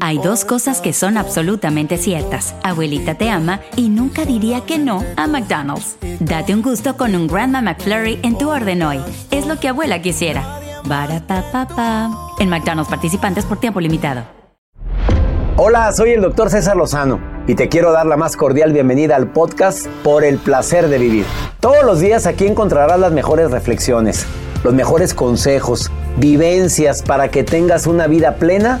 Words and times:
Hay 0.00 0.16
dos 0.16 0.46
cosas 0.46 0.80
que 0.80 0.94
son 0.94 1.18
absolutamente 1.18 1.98
ciertas. 1.98 2.54
Abuelita 2.62 3.16
te 3.16 3.28
ama 3.28 3.60
y 3.76 3.90
nunca 3.90 4.24
diría 4.24 4.62
que 4.62 4.78
no 4.78 5.04
a 5.18 5.26
McDonald's. 5.26 5.98
Date 6.18 6.54
un 6.54 6.62
gusto 6.62 6.96
con 6.96 7.14
un 7.14 7.26
Grandma 7.26 7.60
McFlurry 7.60 8.18
en 8.22 8.38
tu 8.38 8.48
orden 8.48 8.82
hoy. 8.82 9.00
Es 9.30 9.46
lo 9.46 9.60
que 9.60 9.68
abuela 9.68 10.00
quisiera. 10.00 10.60
Barata 10.86 12.08
En 12.38 12.48
McDonald's 12.48 12.88
participantes 12.88 13.44
por 13.44 13.60
tiempo 13.60 13.82
limitado. 13.82 14.22
Hola, 15.58 15.92
soy 15.92 16.12
el 16.12 16.22
doctor 16.22 16.48
César 16.48 16.78
Lozano 16.78 17.20
y 17.46 17.54
te 17.54 17.68
quiero 17.68 17.92
dar 17.92 18.06
la 18.06 18.16
más 18.16 18.38
cordial 18.38 18.72
bienvenida 18.72 19.16
al 19.16 19.30
podcast 19.30 19.88
Por 20.02 20.24
el 20.24 20.38
placer 20.38 20.88
de 20.88 20.96
vivir. 20.96 21.26
Todos 21.60 21.84
los 21.84 22.00
días 22.00 22.24
aquí 22.24 22.46
encontrarás 22.46 22.98
las 22.98 23.12
mejores 23.12 23.50
reflexiones, 23.50 24.24
los 24.64 24.72
mejores 24.72 25.12
consejos, 25.12 25.90
vivencias 26.16 27.02
para 27.02 27.28
que 27.28 27.44
tengas 27.44 27.86
una 27.86 28.06
vida 28.06 28.36
plena 28.36 28.80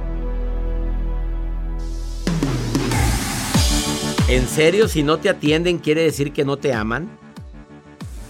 ¿En 4.31 4.47
serio 4.47 4.87
si 4.87 5.03
no 5.03 5.17
te 5.17 5.27
atienden 5.27 5.77
quiere 5.77 6.03
decir 6.03 6.31
que 6.31 6.45
no 6.45 6.55
te 6.55 6.73
aman? 6.73 7.09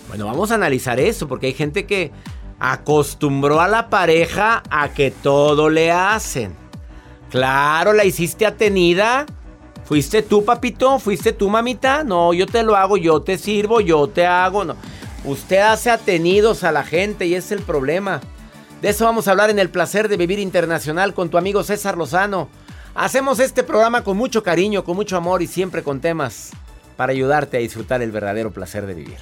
Bueno, 0.08 0.26
vamos 0.26 0.50
a 0.50 0.56
analizar 0.56 1.00
eso 1.00 1.28
porque 1.28 1.46
hay 1.46 1.54
gente 1.54 1.86
que 1.86 2.12
acostumbró 2.58 3.62
a 3.62 3.68
la 3.68 3.88
pareja 3.92 4.64
a 4.72 4.90
que 4.94 5.12
todo 5.12 5.70
le 5.70 5.92
hacen. 5.92 6.56
Claro, 7.30 7.94
la 7.94 8.04
hiciste 8.04 8.48
atenida. 8.48 9.28
¿Fuiste 9.84 10.24
tú, 10.24 10.44
papito? 10.44 10.98
¿Fuiste 10.98 11.34
tú, 11.34 11.50
mamita? 11.50 12.04
No, 12.04 12.34
yo 12.34 12.48
te 12.48 12.64
lo 12.64 12.76
hago, 12.76 12.98
yo 12.98 13.22
te 13.22 13.38
sirvo, 13.38 13.80
yo 13.80 14.08
te 14.08 14.26
hago. 14.26 14.66
No. 14.66 14.76
Usted 15.24 15.60
hace 15.60 15.92
atenidos 15.92 16.64
a 16.64 16.72
la 16.72 16.84
gente 16.84 17.28
y 17.28 17.36
es 17.36 17.52
el 17.52 17.62
problema. 17.62 18.22
De 18.82 18.90
eso 18.90 19.06
vamos 19.06 19.28
a 19.28 19.32
hablar 19.32 19.52
en 19.52 19.60
el 19.60 19.70
placer 19.70 20.10
de 20.10 20.18
vivir 20.18 20.40
internacional 20.40 21.14
con 21.14 21.30
tu 21.30 21.38
amigo 21.38 21.62
César 21.62 21.96
Lozano. 21.96 22.50
Hacemos 22.94 23.40
este 23.40 23.64
programa 23.64 24.04
con 24.04 24.18
mucho 24.18 24.44
cariño, 24.44 24.84
con 24.84 24.98
mucho 24.98 25.16
amor 25.16 25.42
y 25.42 25.48
siempre 25.48 25.82
con 25.82 26.02
temas 26.02 26.52
para 26.98 27.14
ayudarte 27.14 27.56
a 27.58 27.62
disfrutar 27.62 28.02
el 28.02 28.12
verdadero 28.12 28.52
placer 28.52 28.86
de 28.86 28.94
vivir. 28.94 29.18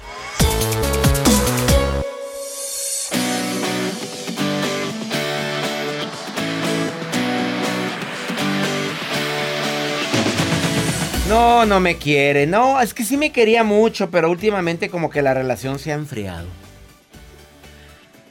No, 11.28 11.64
no 11.64 11.78
me 11.78 11.96
quiere. 11.96 12.48
No, 12.48 12.80
es 12.80 12.92
que 12.92 13.04
sí 13.04 13.16
me 13.16 13.30
quería 13.30 13.62
mucho, 13.62 14.10
pero 14.10 14.28
últimamente 14.28 14.90
como 14.90 15.10
que 15.10 15.22
la 15.22 15.32
relación 15.32 15.78
se 15.78 15.92
ha 15.92 15.94
enfriado. 15.94 16.48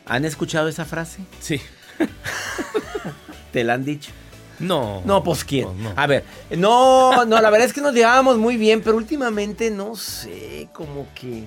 ¿Han 0.06 0.26
escuchado 0.26 0.68
esa 0.68 0.84
frase? 0.84 1.22
Sí. 1.40 1.62
¿Te 3.54 3.64
la 3.64 3.76
han 3.76 3.86
dicho? 3.86 4.12
No. 4.59 5.02
No, 5.06 5.24
pues 5.24 5.44
quién. 5.44 5.68
A 5.96 6.08
ver, 6.08 6.24
no, 6.58 7.25
no, 7.25 7.42
la 7.42 7.50
verdad 7.50 7.68
es 7.68 7.74
que 7.74 7.81
nos 7.81 7.94
llevábamos 7.94 8.38
muy 8.38 8.58
bien, 8.58 8.81
pero 8.81 8.97
últimamente 8.97 9.72
no 9.72 9.96
sé, 9.96 10.70
como 10.74 11.08
que. 11.14 11.46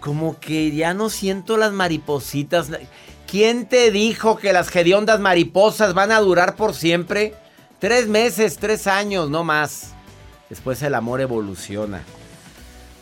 Como 0.00 0.38
que 0.38 0.70
ya 0.74 0.92
no 0.92 1.08
siento 1.08 1.56
las 1.56 1.72
maripositas. 1.72 2.68
¿Quién 3.26 3.66
te 3.66 3.90
dijo 3.90 4.36
que 4.36 4.52
las 4.52 4.74
hediondas 4.74 5.18
mariposas 5.18 5.94
van 5.94 6.12
a 6.12 6.20
durar 6.20 6.56
por 6.56 6.74
siempre? 6.74 7.34
Tres 7.78 8.06
meses, 8.06 8.58
tres 8.58 8.86
años, 8.86 9.30
no 9.30 9.44
más. 9.44 9.94
Después 10.50 10.82
el 10.82 10.94
amor 10.94 11.22
evoluciona. 11.22 12.02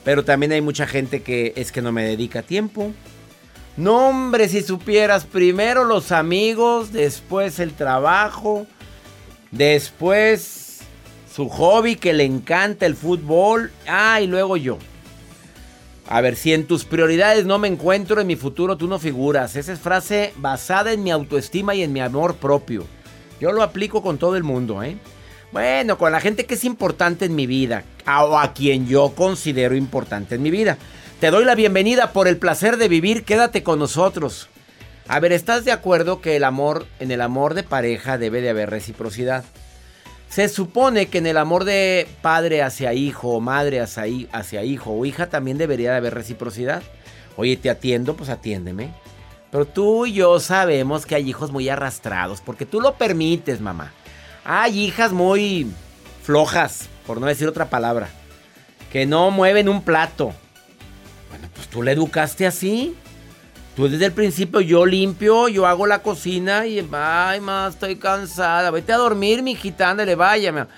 Pero 0.05 0.25
también 0.25 0.53
hay 0.53 0.61
mucha 0.61 0.87
gente 0.87 1.23
que 1.23 1.53
es 1.57 1.73
que 1.73 1.83
no 1.83 1.93
me 1.93 2.05
dedica 2.05 2.43
tiempo. 2.43 2.93
No, 3.77 4.09
hombre, 4.09 4.49
si 4.49 4.63
supieras, 4.63 5.25
primero 5.25 5.85
los 5.85 6.13
amigos, 6.13 6.93
después 6.93 7.59
el 7.59 7.73
trabajo, 7.73 8.67
después 9.53 10.81
su 11.33 11.49
hobby 11.49 11.97
que 11.97 12.13
le 12.13 12.25
encanta 12.25 12.85
el 12.85 12.97
fútbol, 12.97 13.71
ah, 13.87 14.21
y 14.21 14.27
luego 14.27 14.57
yo. 14.57 14.79
A 16.09 16.21
ver, 16.21 16.37
si 16.37 16.53
en 16.53 16.67
tus 16.67 16.85
prioridades 16.85 17.47
no 17.47 17.59
me 17.59 17.69
encuentro, 17.69 18.21
en 18.21 18.27
mi 18.27 18.37
futuro 18.37 18.77
tú 18.77 18.87
no 18.87 18.99
figuras. 18.99 19.57
Esa 19.57 19.73
es 19.73 19.79
frase 19.79 20.35
basada 20.37 20.93
en 20.93 21.03
mi 21.03 21.11
autoestima 21.11 21.75
y 21.75 21.83
en 21.83 21.93
mi 21.93 22.01
amor 22.01 22.35
propio. 22.35 22.85
Yo 23.41 23.53
lo 23.53 23.63
aplico 23.63 24.03
con 24.03 24.19
todo 24.19 24.37
el 24.37 24.43
mundo, 24.43 24.83
¿eh? 24.83 24.97
Bueno, 25.53 25.99
con 25.99 26.13
la 26.13 26.21
gente 26.21 26.45
que 26.45 26.55
es 26.55 26.65
importante 26.65 27.27
en 27.27 27.35
mi 27.35 27.47
vida, 27.47 27.85
o 28.07 28.39
a 28.39 28.53
quien 28.53 28.87
yo 28.87 29.13
considero 29.15 29.77
importante 29.77 30.35
en 30.35 30.43
mi 30.43 30.51
vida. 30.51 30.79
Te 31.21 31.31
doy 31.31 31.45
la 31.45 31.55
bienvenida 31.55 32.13
por 32.13 32.27
el 32.27 32.37
placer 32.37 32.79
de 32.79 32.89
vivir, 32.89 33.25
quédate 33.25 33.63
con 33.63 33.79
nosotros. 33.79 34.49
A 35.09 35.21
ver, 35.21 35.33
¿estás 35.33 35.65
de 35.65 35.73
acuerdo 35.73 36.21
que 36.21 36.37
el 36.37 36.45
amor, 36.45 36.87
en 37.01 37.11
el 37.11 37.21
amor 37.21 37.55
de 37.55 37.63
pareja 37.63 38.19
debe 38.19 38.41
de 38.41 38.51
haber 38.51 38.71
reciprocidad? 38.71 39.45
Se 40.29 40.49
supone 40.49 41.07
que 41.07 41.19
en 41.19 41.27
el 41.27 41.37
amor 41.37 41.65
de 41.65 42.09
padre 42.23 42.63
hacia 42.63 42.95
hijo, 42.95 43.31
o 43.31 43.41
madre 43.41 43.81
hacia, 43.81 44.05
hacia 44.33 44.65
hijo 44.65 44.93
o 44.93 45.05
hija 45.05 45.29
también 45.29 45.59
debería 45.59 45.91
de 45.91 45.99
haber 45.99 46.15
reciprocidad. 46.15 46.83
Oye, 47.37 47.57
te 47.57 47.69
atiendo, 47.69 48.17
pues 48.17 48.31
atiéndeme. 48.31 48.95
Pero 49.51 49.67
tú 49.67 50.07
y 50.07 50.15
yo 50.15 50.41
sabemos 50.41 51.05
que 51.05 51.15
hay 51.15 51.29
hijos 51.29 51.53
muy 51.53 51.69
arrastrados, 51.69 52.41
porque 52.41 52.65
tú 52.65 52.81
lo 52.81 52.95
permites, 52.95 53.61
mamá. 53.61 53.93
Hay 54.45 54.79
hijas 54.79 55.13
muy 55.13 55.71
flojas, 56.23 56.89
por 57.07 57.21
no 57.21 57.27
decir 57.27 57.47
otra 57.47 57.69
palabra, 57.69 58.09
que 58.91 59.05
no 59.05 59.31
mueven 59.31 59.69
un 59.69 59.83
plato. 59.83 60.33
Bueno, 61.29 61.49
pues 61.55 61.69
tú 61.69 61.83
le 61.83 61.93
educaste 61.93 62.47
así. 62.47 62.97
Tú 63.77 63.89
desde 63.89 64.05
el 64.05 64.13
principio 64.13 64.61
yo 64.61 64.85
limpio, 64.85 65.49
yo 65.49 65.67
hago 65.67 65.87
la 65.87 66.03
cocina 66.03 66.67
y 66.67 66.87
ay, 66.93 67.41
más 67.41 67.73
estoy 67.75 67.97
cansada. 67.97 68.71
Vete 68.71 68.93
a 68.93 68.99
dormir, 68.99 69.43
mi 69.43 69.55
gitana, 69.55 70.05
le 70.05 70.15
vaya. 70.15 70.69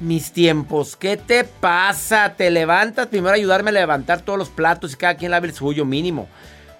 Mis 0.00 0.32
tiempos, 0.32 0.96
¿qué 0.96 1.16
te 1.16 1.44
pasa? 1.44 2.34
Te 2.36 2.50
levantas 2.50 3.06
primero 3.06 3.30
a 3.30 3.36
ayudarme 3.36 3.70
a 3.70 3.74
levantar 3.74 4.22
todos 4.22 4.38
los 4.38 4.48
platos 4.48 4.92
y 4.92 4.96
cada 4.96 5.14
quien 5.14 5.30
lave 5.30 5.48
el 5.48 5.54
suyo 5.54 5.84
mínimo. 5.84 6.26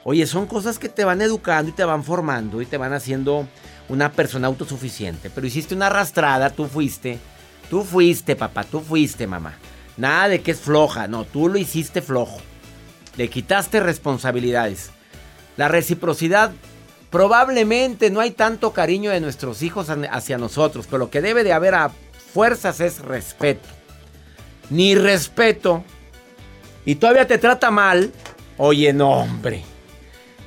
Oye, 0.03 0.27
son 0.27 0.47
cosas 0.47 0.81
que 0.81 0.89
te 0.89 1.05
van 1.05 1.23
educando 1.23 1.71
y 1.71 1.75
te 1.75 1.85
van 1.85 2.03
formando 2.03 2.61
y 2.61 2.67
te 2.67 2.79
van 2.79 2.93
haciendo 2.93 3.47
una 3.89 4.11
persona 4.11 4.49
autosuficiente. 4.49 5.31
Pero 5.31 5.47
hiciste 5.47 5.77
una 5.77 5.87
arrastrada, 5.87 6.51
tú 6.51 6.67
fuiste. 6.67 7.21
Tú 7.69 7.85
fuiste, 7.85 8.35
papá, 8.35 8.65
tú 8.65 8.81
fuiste, 8.81 9.29
mamá. 9.29 9.55
Nada 9.97 10.29
de 10.29 10.41
que 10.41 10.51
es 10.51 10.61
floja, 10.61 11.07
no, 11.07 11.25
tú 11.25 11.49
lo 11.49 11.57
hiciste 11.57 12.03
flojo. 12.03 12.39
Le 13.17 13.29
quitaste 13.31 13.79
responsabilidades. 13.79 14.91
La 15.61 15.69
reciprocidad, 15.69 16.53
probablemente 17.11 18.09
no 18.09 18.21
hay 18.21 18.31
tanto 18.31 18.73
cariño 18.73 19.11
de 19.11 19.21
nuestros 19.21 19.61
hijos 19.61 19.89
hacia 19.91 20.39
nosotros, 20.39 20.87
pero 20.87 20.97
lo 20.97 21.11
que 21.11 21.21
debe 21.21 21.45
de 21.45 21.53
haber 21.53 21.75
a 21.75 21.91
fuerzas 22.33 22.81
es 22.81 23.01
respeto. 23.01 23.69
Ni 24.71 24.95
respeto. 24.95 25.85
Y 26.87 26.95
todavía 26.95 27.27
te 27.27 27.37
trata 27.37 27.71
mal. 27.71 28.11
Oye, 28.57 28.95
no, 28.95 29.11
hombre. 29.11 29.63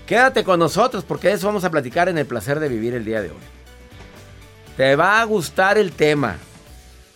Quédate 0.08 0.44
con 0.44 0.58
nosotros 0.58 1.04
porque 1.04 1.28
de 1.28 1.36
eso 1.36 1.46
vamos 1.46 1.64
a 1.64 1.70
platicar 1.70 2.10
en 2.10 2.18
el 2.18 2.26
placer 2.26 2.60
de 2.60 2.70
vivir 2.70 2.96
el 2.96 3.06
día 3.06 3.22
de 3.22 3.30
hoy. 3.30 3.44
Te 4.78 4.96
va 4.96 5.22
a 5.22 5.26
gustar 5.26 5.78
el 5.78 5.92
tema. 5.92 6.38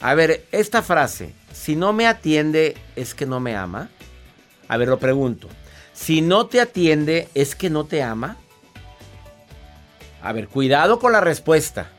A 0.02 0.14
ver, 0.14 0.46
esta 0.52 0.84
frase, 0.84 1.34
si 1.52 1.76
no 1.76 1.94
me 1.94 2.06
atiende 2.06 2.78
es 2.96 3.16
que 3.16 3.26
no 3.26 3.40
me 3.40 3.56
ama. 3.56 3.90
A 4.68 4.78
ver, 4.78 4.88
lo 4.88 5.00
pregunto. 5.00 5.50
Si 5.98 6.22
no 6.22 6.46
te 6.46 6.62
atiende 6.62 7.28
es 7.34 7.56
que 7.56 7.70
no 7.72 7.84
te 7.86 8.04
ama. 8.04 8.38
A 10.22 10.32
ver, 10.32 10.48
cuidado 10.48 11.00
con 11.00 11.12
la 11.12 11.22
respuesta. 11.22 11.90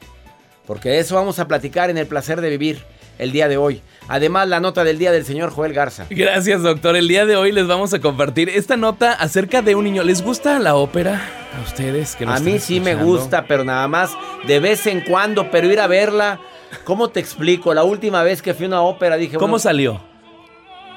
Porque 0.67 0.89
de 0.89 1.00
eso 1.00 1.17
vamos 1.17 1.39
a 1.41 1.49
platicar 1.49 1.91
en 1.91 1.99
el 1.99 2.06
placer 2.06 2.41
de 2.41 2.49
vivir. 2.49 2.85
el 3.19 3.33
día 3.33 3.49
de 3.49 3.56
hoy. 3.56 3.83
Además, 4.06 4.47
la 4.47 4.61
nota 4.61 4.85
del 4.85 4.97
día 4.97 5.11
del 5.11 5.25
señor 5.25 5.50
Joel 5.50 5.73
Garza. 5.73 6.06
Gracias, 6.09 6.62
doctor. 6.62 6.95
El 6.95 7.09
día 7.09 7.27
de 7.27 7.35
hoy 7.35 7.50
les 7.50 7.67
vamos 7.67 7.93
a 7.93 7.99
compartir 7.99 8.49
esta 8.49 8.77
nota 8.77 9.12
acerca 9.12 9.61
de 9.61 9.75
un 9.75 9.83
niño. 9.83 10.05
¿Les 10.05 10.23
gusta 10.23 10.61
la 10.61 10.77
ópera? 10.77 11.21
A 11.59 11.62
ustedes 11.62 12.15
que 12.15 12.25
A 12.25 12.39
mí 12.39 12.61
sí 12.61 12.79
me 12.79 12.94
gusta, 12.94 13.47
pero 13.49 13.65
nada 13.65 13.89
más 13.89 14.12
de 14.47 14.61
vez 14.61 14.87
en 14.87 15.01
cuando, 15.01 15.51
pero 15.51 15.67
ir 15.67 15.81
a 15.81 15.89
verla. 15.89 16.39
¿Cómo 16.85 17.09
te 17.09 17.19
explico? 17.19 17.75
La 17.75 17.83
última 17.83 18.23
vez 18.23 18.41
que 18.41 18.55
fui 18.55 18.67
a 18.67 18.69
una 18.69 18.83
ópera 18.83 19.17
dije. 19.17 19.37
¿Cómo 19.37 19.59
salió? 19.59 20.01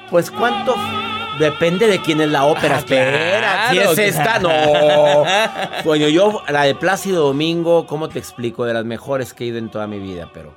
Pues 0.08 0.30
cuánto. 0.30 0.76
Depende 1.38 1.86
de 1.86 2.00
quién 2.00 2.20
es 2.20 2.28
la 2.28 2.44
ópera. 2.44 2.76
Ah, 2.76 2.78
Espera, 2.78 3.70
si 3.70 3.76
claro, 3.76 3.92
es 3.92 3.98
esta, 3.98 4.38
no. 4.38 5.24
Bueno, 5.84 6.08
yo, 6.08 6.42
la 6.48 6.64
de 6.64 6.74
Plácido 6.74 7.24
Domingo, 7.26 7.86
¿cómo 7.86 8.08
te 8.08 8.18
explico? 8.18 8.64
De 8.64 8.74
las 8.74 8.84
mejores 8.84 9.32
que 9.32 9.44
he 9.44 9.46
ido 9.48 9.58
en 9.58 9.70
toda 9.70 9.86
mi 9.86 9.98
vida, 9.98 10.30
pero. 10.32 10.54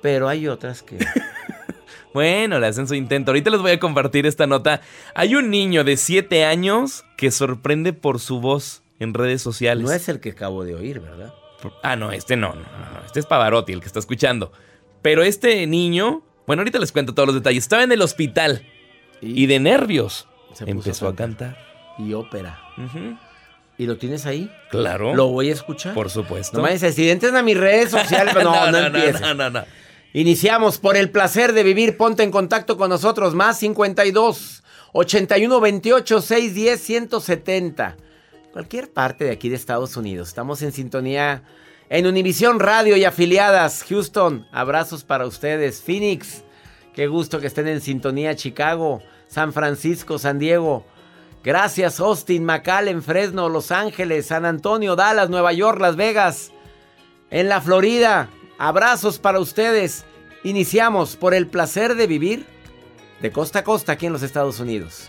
Pero 0.00 0.28
hay 0.28 0.48
otras 0.48 0.82
que. 0.82 0.98
Bueno, 2.14 2.58
le 2.58 2.66
hacen 2.66 2.88
su 2.88 2.94
intento. 2.94 3.30
Ahorita 3.30 3.50
les 3.50 3.60
voy 3.60 3.72
a 3.72 3.78
compartir 3.78 4.26
esta 4.26 4.46
nota. 4.46 4.80
Hay 5.14 5.34
un 5.34 5.50
niño 5.50 5.84
de 5.84 5.96
7 5.96 6.44
años 6.46 7.04
que 7.16 7.30
sorprende 7.30 7.92
por 7.92 8.18
su 8.18 8.40
voz 8.40 8.82
en 8.98 9.14
redes 9.14 9.42
sociales. 9.42 9.84
No 9.84 9.92
es 9.92 10.08
el 10.08 10.18
que 10.18 10.30
acabo 10.30 10.64
de 10.64 10.74
oír, 10.74 11.00
¿verdad? 11.00 11.34
Ah, 11.82 11.96
no, 11.96 12.10
este 12.10 12.36
no, 12.36 12.54
no, 12.54 12.62
no, 12.62 13.06
Este 13.06 13.20
es 13.20 13.26
Pavarotti, 13.26 13.72
el 13.72 13.80
que 13.80 13.86
está 13.86 13.98
escuchando. 13.98 14.52
Pero 15.02 15.22
este 15.22 15.66
niño, 15.66 16.22
bueno, 16.46 16.62
ahorita 16.62 16.78
les 16.78 16.92
cuento 16.92 17.14
todos 17.14 17.26
los 17.26 17.34
detalles. 17.36 17.64
Estaba 17.64 17.82
en 17.82 17.92
el 17.92 18.02
hospital 18.02 18.64
y, 19.20 19.46
de 19.46 19.60
nervios 19.60 20.26
empezó 20.66 21.08
a 21.08 21.14
cantar. 21.14 21.56
Y 21.98 22.12
ópera. 22.14 22.60
¿Y 23.76 23.86
lo 23.86 23.96
tienes 23.96 24.26
ahí? 24.26 24.50
Claro. 24.70 25.14
¿Lo 25.14 25.28
voy 25.28 25.50
a 25.50 25.52
escuchar? 25.52 25.94
Por 25.94 26.10
supuesto. 26.10 26.56
No 26.56 26.64
me 26.64 26.72
dices, 26.72 26.94
si 26.94 27.08
entren 27.10 27.36
a 27.36 27.42
mis 27.42 27.56
redes 27.56 27.90
sociales, 27.90 28.34
no, 28.42 28.42
no, 28.42 28.70
no, 28.72 28.78
empieces. 28.78 29.20
no, 29.20 29.34
no, 29.34 29.50
no. 29.50 29.64
Iniciamos 30.12 30.78
por 30.78 30.96
el 30.96 31.10
placer 31.10 31.52
de 31.52 31.62
vivir. 31.62 31.96
Ponte 31.96 32.22
en 32.22 32.30
contacto 32.30 32.76
con 32.76 32.90
nosotros. 32.90 33.34
Más 33.34 33.58
52 33.58 34.62
81 34.92 35.60
28 35.60 36.20
610 36.20 36.80
170. 36.80 37.96
Cualquier 38.52 38.90
parte 38.90 39.24
de 39.24 39.30
aquí 39.30 39.48
de 39.48 39.56
Estados 39.56 39.96
Unidos. 39.96 40.28
Estamos 40.28 40.62
en 40.62 40.72
sintonía 40.72 41.42
en 41.90 42.06
Univisión 42.06 42.58
Radio 42.58 42.96
y 42.96 43.04
afiliadas. 43.04 43.84
Houston, 43.88 44.46
abrazos 44.50 45.04
para 45.04 45.26
ustedes. 45.26 45.82
Phoenix, 45.82 46.42
qué 46.98 47.06
gusto 47.06 47.38
que 47.38 47.46
estén 47.46 47.68
en 47.68 47.80
sintonía. 47.80 48.34
Chicago, 48.34 49.00
San 49.28 49.52
Francisco, 49.52 50.18
San 50.18 50.40
Diego. 50.40 50.84
Gracias, 51.44 52.00
Austin, 52.00 52.44
McAllen, 52.44 53.04
Fresno, 53.04 53.48
Los 53.48 53.70
Ángeles, 53.70 54.26
San 54.26 54.44
Antonio, 54.44 54.96
Dallas, 54.96 55.30
Nueva 55.30 55.52
York, 55.52 55.80
Las 55.80 55.94
Vegas. 55.94 56.50
En 57.30 57.48
la 57.48 57.60
Florida, 57.60 58.28
abrazos 58.58 59.20
para 59.20 59.38
ustedes. 59.38 60.06
Iniciamos 60.42 61.14
por 61.14 61.34
el 61.34 61.46
placer 61.46 61.94
de 61.94 62.08
vivir 62.08 62.46
de 63.22 63.30
costa 63.30 63.60
a 63.60 63.62
costa 63.62 63.92
aquí 63.92 64.06
en 64.06 64.12
los 64.12 64.24
Estados 64.24 64.58
Unidos. 64.58 65.08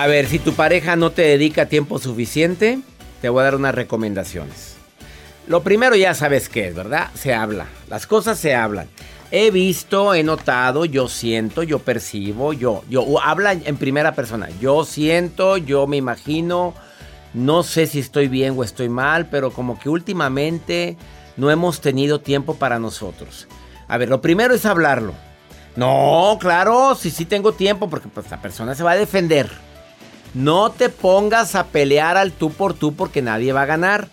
A 0.00 0.06
ver, 0.06 0.28
si 0.28 0.38
tu 0.38 0.54
pareja 0.54 0.96
no 0.96 1.10
te 1.12 1.20
dedica 1.20 1.66
tiempo 1.66 1.98
suficiente, 1.98 2.78
te 3.20 3.28
voy 3.28 3.42
a 3.42 3.44
dar 3.44 3.56
unas 3.56 3.74
recomendaciones. 3.74 4.76
Lo 5.46 5.62
primero 5.62 5.94
ya 5.94 6.14
sabes 6.14 6.48
qué 6.48 6.68
es, 6.68 6.74
¿verdad? 6.74 7.10
Se 7.12 7.34
habla. 7.34 7.66
Las 7.90 8.06
cosas 8.06 8.38
se 8.38 8.54
hablan. 8.54 8.88
He 9.30 9.50
visto, 9.50 10.14
he 10.14 10.22
notado, 10.22 10.86
yo 10.86 11.06
siento, 11.06 11.62
yo 11.64 11.80
percibo, 11.80 12.54
yo, 12.54 12.82
yo, 12.88 13.20
habla 13.22 13.52
en 13.52 13.76
primera 13.76 14.14
persona. 14.14 14.48
Yo 14.58 14.86
siento, 14.86 15.58
yo 15.58 15.86
me 15.86 15.98
imagino, 15.98 16.72
no 17.34 17.62
sé 17.62 17.86
si 17.86 17.98
estoy 17.98 18.28
bien 18.28 18.54
o 18.56 18.64
estoy 18.64 18.88
mal, 18.88 19.26
pero 19.26 19.50
como 19.50 19.78
que 19.78 19.90
últimamente 19.90 20.96
no 21.36 21.50
hemos 21.50 21.82
tenido 21.82 22.22
tiempo 22.22 22.54
para 22.54 22.78
nosotros. 22.78 23.48
A 23.86 23.98
ver, 23.98 24.08
lo 24.08 24.22
primero 24.22 24.54
es 24.54 24.64
hablarlo. 24.64 25.12
No, 25.76 26.38
claro, 26.40 26.94
sí, 26.94 27.10
sí 27.10 27.26
tengo 27.26 27.52
tiempo 27.52 27.90
porque 27.90 28.08
pues 28.08 28.30
la 28.30 28.40
persona 28.40 28.74
se 28.74 28.82
va 28.82 28.92
a 28.92 28.96
defender. 28.96 29.68
No 30.34 30.70
te 30.70 30.88
pongas 30.88 31.54
a 31.54 31.66
pelear 31.66 32.16
al 32.16 32.32
tú 32.32 32.52
por 32.52 32.74
tú 32.74 32.94
porque 32.94 33.22
nadie 33.22 33.52
va 33.52 33.62
a 33.62 33.66
ganar. 33.66 34.08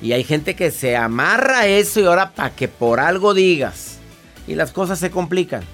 Y 0.00 0.12
hay 0.12 0.24
gente 0.24 0.54
que 0.54 0.70
se 0.70 0.96
amarra 0.96 1.60
a 1.60 1.66
eso 1.66 2.00
y 2.00 2.04
ahora 2.04 2.32
para 2.32 2.54
que 2.54 2.68
por 2.68 3.00
algo 3.00 3.34
digas. 3.34 3.98
Y 4.46 4.54
las 4.54 4.72
cosas 4.72 4.98
se 4.98 5.10
complican. 5.10 5.64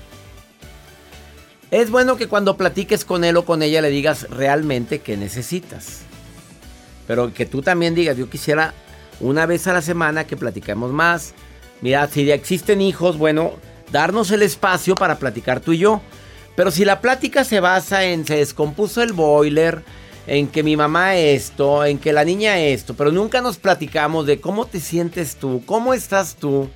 Es 1.71 1.91
bueno 1.91 2.17
que 2.17 2.29
cuando 2.29 2.57
platiques 2.57 3.05
con 3.05 3.25
él 3.25 3.37
o 3.37 3.45
con 3.45 3.63
ella 3.63 3.81
le 3.81 3.91
digas 3.91 4.29
realmente 4.31 5.01
qué 5.01 5.17
necesitas. 5.17 6.03
Pero 7.07 7.33
que 7.33 7.47
tú 7.47 7.63
también 7.63 7.95
digas, 7.95 8.17
yo 8.17 8.31
quisiera 8.31 8.75
una 9.21 9.47
vez 9.47 9.67
a 9.67 9.73
la 9.73 9.83
semana 9.83 10.27
que 10.27 10.37
platiquemos 10.37 10.93
más. 10.93 11.35
Mira, 11.81 12.07
si 12.09 12.25
ya 12.25 12.35
existen 12.35 12.81
hijos, 12.81 13.19
bueno, 13.19 13.53
darnos 13.91 14.31
el 14.31 14.43
espacio 14.43 14.95
para 14.95 15.19
platicar 15.19 15.61
tú 15.61 15.73
y 15.73 15.79
yo. 15.79 16.01
Pero 16.57 16.71
si 16.71 16.85
la 16.85 17.01
plática 17.01 17.45
se 17.45 17.61
basa 17.61 18.05
en 18.05 18.27
se 18.27 18.37
descompuso 18.37 19.03
el 19.03 19.13
boiler, 19.13 19.83
en 20.27 20.49
que 20.49 20.63
mi 20.63 20.77
mamá 20.77 21.17
esto, 21.17 21.85
en 21.85 21.99
que 21.99 22.13
la 22.13 22.25
niña 22.25 22.59
esto, 22.59 22.95
pero 22.95 23.11
nunca 23.11 23.41
nos 23.41 23.57
platicamos 23.57 24.27
de 24.27 24.41
cómo 24.41 24.67
te 24.67 24.81
sientes 24.81 25.37
tú, 25.37 25.63
cómo 25.67 25.95
estás 25.95 26.37
tú. 26.37 26.71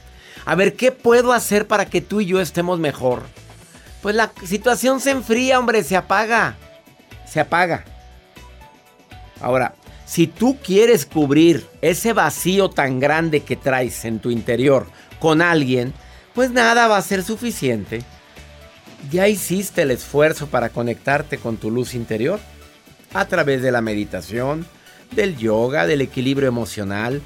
A 0.44 0.54
ver, 0.54 0.74
¿qué 0.74 0.92
puedo 0.92 1.32
hacer 1.32 1.66
para 1.66 1.86
que 1.86 2.00
tú 2.00 2.20
y 2.20 2.26
yo 2.26 2.40
estemos 2.40 2.78
mejor? 2.78 3.22
Pues 4.02 4.14
la 4.14 4.32
situación 4.44 5.00
se 5.00 5.10
enfría, 5.10 5.58
hombre, 5.58 5.82
se 5.82 5.96
apaga. 5.96 6.56
Se 7.26 7.40
apaga. 7.40 7.84
Ahora, 9.40 9.74
si 10.06 10.26
tú 10.26 10.56
quieres 10.62 11.04
cubrir 11.04 11.66
ese 11.82 12.12
vacío 12.12 12.70
tan 12.70 13.00
grande 13.00 13.40
que 13.40 13.56
traes 13.56 14.04
en 14.04 14.20
tu 14.20 14.30
interior 14.30 14.86
con 15.18 15.42
alguien, 15.42 15.92
pues 16.34 16.50
nada 16.50 16.86
va 16.86 16.96
a 16.96 17.02
ser 17.02 17.24
suficiente. 17.24 18.02
Ya 19.10 19.28
hiciste 19.28 19.82
el 19.82 19.90
esfuerzo 19.90 20.48
para 20.48 20.70
conectarte 20.70 21.38
con 21.38 21.56
tu 21.56 21.70
luz 21.70 21.94
interior 21.94 22.40
a 23.14 23.26
través 23.26 23.62
de 23.62 23.70
la 23.70 23.80
meditación, 23.80 24.66
del 25.12 25.36
yoga, 25.36 25.86
del 25.86 26.00
equilibrio 26.00 26.48
emocional. 26.48 27.22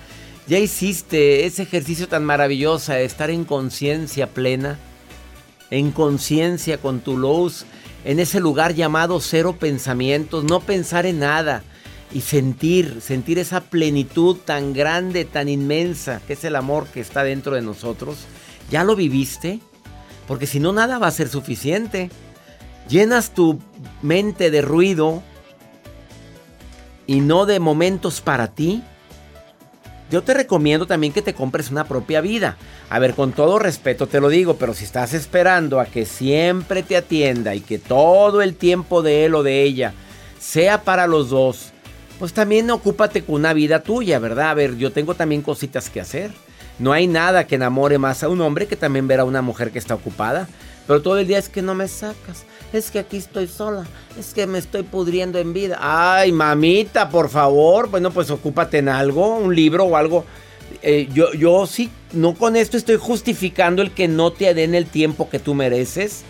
Ya 0.47 0.59
hiciste 0.59 1.47
ese 1.47 1.63
ejercicio 1.63 2.09
tan 2.09 2.25
maravilloso 2.25 2.93
de 2.93 3.05
estar 3.05 3.31
en 3.31 3.45
conciencia 3.45 4.27
plena, 4.27 4.79
en 5.71 5.93
conciencia 5.93 6.79
con 6.79 7.01
tu 7.01 7.17
luz, 7.17 7.65
en 8.05 8.19
ese 8.19 8.41
lugar 8.41 8.75
llamado 8.75 9.21
cero 9.21 9.57
pensamientos, 9.59 10.45
no 10.45 10.61
pensar 10.61 11.07
en 11.07 11.21
nada 11.21 11.63
y 12.13 12.23
sentir, 12.23 13.01
sentir 13.01 13.39
esa 13.39 13.61
plenitud 13.61 14.37
tan 14.37 14.73
grande, 14.73 15.25
tan 15.25 15.49
inmensa, 15.49 16.21
que 16.27 16.33
es 16.33 16.45
el 16.45 16.57
amor 16.57 16.87
que 16.89 17.01
está 17.01 17.23
dentro 17.23 17.55
de 17.55 17.63
nosotros. 17.63 18.19
¿Ya 18.71 18.85
lo 18.85 18.97
viviste? 18.97 19.61
Porque 20.31 20.47
si 20.47 20.61
no, 20.61 20.73
nada 20.73 21.01
va 21.01 21.09
a 21.09 21.11
ser 21.11 21.29
suficiente. 21.29 22.09
Llenas 22.89 23.35
tu 23.35 23.59
mente 24.01 24.53
de 24.53 24.63
ruido 24.63 25.25
y 27.09 27.19
no 27.19 27.47
de 27.47 27.59
momentos 27.59 28.21
para 28.21 28.47
ti. 28.47 28.81
Yo 30.09 30.23
te 30.23 30.33
recomiendo 30.33 30.87
también 30.87 31.13
que 31.13 31.21
te 31.21 31.35
compres 31.35 31.73
una 31.73 31.83
propia 31.83 32.21
vida. 32.21 32.57
A 32.91 33.01
ver, 33.01 33.15
con 33.15 33.33
todo 33.33 33.59
respeto 33.59 34.07
te 34.07 34.21
lo 34.21 34.29
digo, 34.29 34.55
pero 34.55 34.73
si 34.73 34.85
estás 34.85 35.15
esperando 35.15 35.81
a 35.81 35.87
que 35.87 36.07
siempre 36.07 36.85
te 36.85 36.97
atienda 36.97 37.57
y 37.57 37.61
que 37.61 37.81
todo 37.81 38.41
el 38.41 38.55
tiempo 38.55 39.03
de 39.03 39.25
él 39.25 39.35
o 39.35 39.43
de 39.43 39.65
ella 39.65 39.95
sea 40.39 40.85
para 40.85 41.09
los 41.09 41.31
dos, 41.31 41.73
pues 42.21 42.33
también 42.33 42.71
ocúpate 42.71 43.25
con 43.25 43.35
una 43.35 43.53
vida 43.53 43.83
tuya, 43.83 44.21
¿verdad? 44.21 44.51
A 44.51 44.55
ver, 44.55 44.77
yo 44.77 44.93
tengo 44.93 45.17
también 45.17 45.43
cositas 45.43 45.91
que 45.91 46.01
hacer. 46.01 46.31
No 46.81 46.93
hay 46.93 47.07
nada 47.07 47.47
que 47.47 47.57
enamore 47.57 47.99
más 47.99 48.23
a 48.23 48.29
un 48.31 48.41
hombre 48.41 48.67
que 48.67 48.75
también 48.75 49.07
ver 49.07 49.21
a 49.21 49.25
una 49.25 49.43
mujer 49.43 49.71
que 49.71 49.79
está 49.79 49.95
ocupada. 49.95 50.49
Pero 50.87 51.03
todo 51.03 51.19
el 51.19 51.27
día 51.27 51.39
es 51.39 51.51
que 51.51 51.61
no 51.61 51.75
me 51.75 51.87
sacas. 51.87 52.45
Es 52.73 52.91
que 52.91 52.99
aquí 52.99 53.19
estoy 53.19 53.47
sola. 53.49 53.87
Es 54.19 54.33
que 54.33 54.47
me 54.47 54.59
estoy 54.59 54.83
pudriendo 54.83 55.39
en 55.39 55.53
vida. 55.53 55.79
Ay, 55.79 56.33
mamita, 56.33 57.11
por 57.11 57.29
favor. 57.29 57.91
Bueno, 57.91 58.11
pues 58.11 58.31
ocúpate 58.31 58.79
en 58.79 58.89
algo, 58.89 59.37
un 59.37 59.55
libro 59.55 59.85
o 59.85 59.97
algo. 59.97 60.25
Eh, 60.83 61.09
yo, 61.13 61.35
yo 61.35 61.67
sí, 61.67 61.91
no 62.13 62.35
con 62.35 62.57
esto 62.57 62.79
estoy 62.79 62.97
justificando 62.97 63.83
el 63.83 63.91
que 63.91 64.09
no 64.09 64.33
te 64.33 64.55
den 64.55 64.75
el 64.75 64.87
tiempo 64.87 65.29
que 65.29 65.39
tú 65.39 65.55
mereces. 65.55 66.23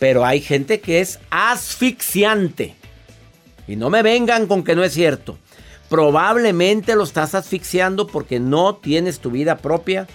Pero 0.00 0.26
hay 0.26 0.40
gente 0.40 0.80
que 0.80 1.00
es 1.00 1.20
asfixiante. 1.30 2.74
Y 3.68 3.76
no 3.76 3.90
me 3.90 4.02
vengan 4.02 4.48
con 4.48 4.64
que 4.64 4.74
no 4.74 4.82
es 4.82 4.92
cierto. 4.92 5.38
Probablemente 5.88 6.94
lo 6.94 7.04
estás 7.04 7.34
asfixiando 7.34 8.06
porque 8.06 8.40
no 8.40 8.76
tienes 8.76 9.20
tu 9.20 9.30
vida 9.30 9.56
propia 9.56 10.06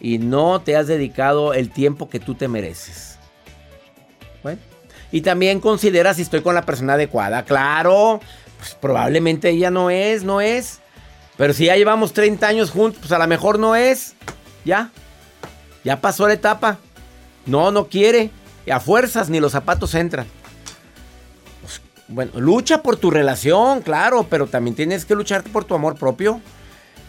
y 0.00 0.18
no 0.18 0.60
te 0.60 0.76
has 0.76 0.86
dedicado 0.86 1.52
el 1.52 1.70
tiempo 1.70 2.08
que 2.08 2.20
tú 2.20 2.34
te 2.34 2.48
mereces. 2.48 3.18
Bueno. 4.42 4.60
Y 5.10 5.22
también 5.22 5.60
considera 5.60 6.14
si 6.14 6.22
estoy 6.22 6.42
con 6.42 6.54
la 6.54 6.62
persona 6.62 6.94
adecuada. 6.94 7.44
Claro, 7.44 8.20
pues 8.58 8.74
probablemente 8.74 9.50
ella 9.50 9.70
no 9.70 9.90
es, 9.90 10.24
no 10.24 10.40
es. 10.40 10.80
Pero 11.36 11.52
si 11.52 11.66
ya 11.66 11.76
llevamos 11.76 12.12
30 12.12 12.46
años 12.46 12.70
juntos, 12.70 13.00
pues 13.00 13.12
a 13.12 13.18
lo 13.18 13.26
mejor 13.26 13.58
no 13.58 13.76
es. 13.76 14.14
Ya. 14.64 14.90
Ya 15.84 16.00
pasó 16.00 16.26
la 16.26 16.34
etapa. 16.34 16.78
No, 17.46 17.70
no 17.70 17.88
quiere. 17.88 18.30
Y 18.64 18.70
a 18.70 18.80
fuerzas 18.80 19.28
ni 19.28 19.40
los 19.40 19.52
zapatos 19.52 19.94
entran. 19.94 20.26
Bueno, 22.08 22.32
lucha 22.36 22.82
por 22.82 22.96
tu 22.96 23.10
relación, 23.10 23.82
claro, 23.82 24.26
pero 24.28 24.46
también 24.46 24.76
tienes 24.76 25.04
que 25.04 25.14
luchar 25.14 25.42
por 25.42 25.64
tu 25.64 25.74
amor 25.74 25.96
propio. 25.96 26.40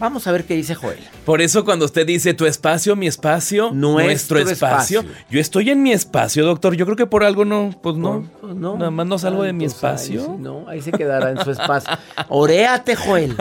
Vamos 0.00 0.28
a 0.28 0.32
ver 0.32 0.44
qué 0.44 0.54
dice 0.54 0.76
Joel. 0.76 0.98
Por 1.24 1.40
eso 1.40 1.64
cuando 1.64 1.84
usted 1.84 2.06
dice 2.06 2.32
tu 2.32 2.46
espacio, 2.46 2.94
mi 2.94 3.08
espacio, 3.08 3.72
nuestro, 3.72 4.38
espacio, 4.38 5.04
yo 5.28 5.40
estoy 5.40 5.70
en 5.70 5.82
mi 5.82 5.92
espacio, 5.92 6.46
doctor. 6.46 6.76
Yo 6.76 6.84
creo 6.84 6.96
que 6.96 7.06
por 7.06 7.24
algo 7.24 7.44
no, 7.44 7.74
pues 7.82 7.96
no, 7.96 8.28
pues 8.40 8.54
no 8.54 8.76
nada 8.76 8.92
más 8.92 9.06
no 9.08 9.18
salgo 9.18 9.42
de 9.42 9.52
mi 9.52 9.64
espacio. 9.64 10.36
no, 10.38 10.68
ahí 10.68 10.82
se 10.82 10.92
quedará 10.92 11.30
en 11.30 11.42
su 11.42 11.50
espacio. 11.50 11.90
Oréate, 12.28 12.94
Joel. 12.94 13.34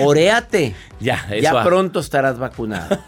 Oréate. 0.00 0.74
Ya, 1.00 1.26
eso 1.30 1.42
Ya 1.42 1.64
pronto 1.64 2.00
estarás 2.00 2.38
vacunado. 2.38 2.98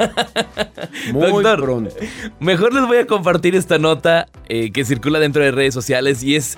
Muy 1.12 1.42
pronto. 1.42 1.94
Mejor 2.40 2.72
les 2.72 2.86
voy 2.86 2.96
a 2.96 3.06
compartir 3.06 3.54
esta 3.54 3.78
nota 3.78 4.26
eh, 4.48 4.72
que 4.72 4.86
circula 4.86 5.18
dentro 5.18 5.42
de 5.42 5.50
redes 5.50 5.74
sociales 5.74 6.22
y 6.22 6.36
es 6.36 6.56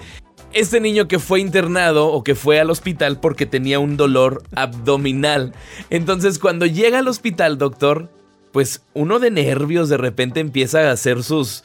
este 0.53 0.81
niño 0.81 1.09
que 1.09 1.19
fue 1.19 1.41
internado 1.41 2.09
o 2.09 2.25
que 2.25 2.35
fue 2.35 2.61
al 2.61 2.71
hospital 2.71 3.21
porque 3.21 3.47
tenía 3.47 3.79
un 3.79 3.97
dolor 3.97 4.43
abdominal. 4.55 5.55
Entonces 5.91 6.39
cuando 6.39 6.67
llega 6.67 6.99
al 6.99 7.09
hospital, 7.09 7.59
doctor, 7.59 8.11
pues 8.53 8.83
uno 8.95 9.19
de 9.19 9.31
nervios 9.31 9.89
de 9.89 9.97
repente 9.97 10.41
empieza 10.41 10.89
a 10.89 10.93
hacer 10.93 11.23
sus... 11.23 11.65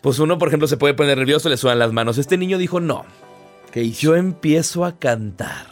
Pues 0.00 0.18
uno, 0.18 0.38
por 0.38 0.48
ejemplo, 0.48 0.66
se 0.66 0.78
puede 0.78 0.94
poner 0.94 1.18
nervioso, 1.18 1.50
le 1.50 1.58
suenan 1.58 1.78
las 1.78 1.92
manos. 1.92 2.16
Este 2.16 2.38
niño 2.38 2.56
dijo, 2.56 2.80
no. 2.80 3.04
¿Qué 3.70 3.82
hizo? 3.82 4.00
Yo 4.00 4.16
empiezo 4.16 4.86
a 4.86 4.98
cantar. 4.98 5.66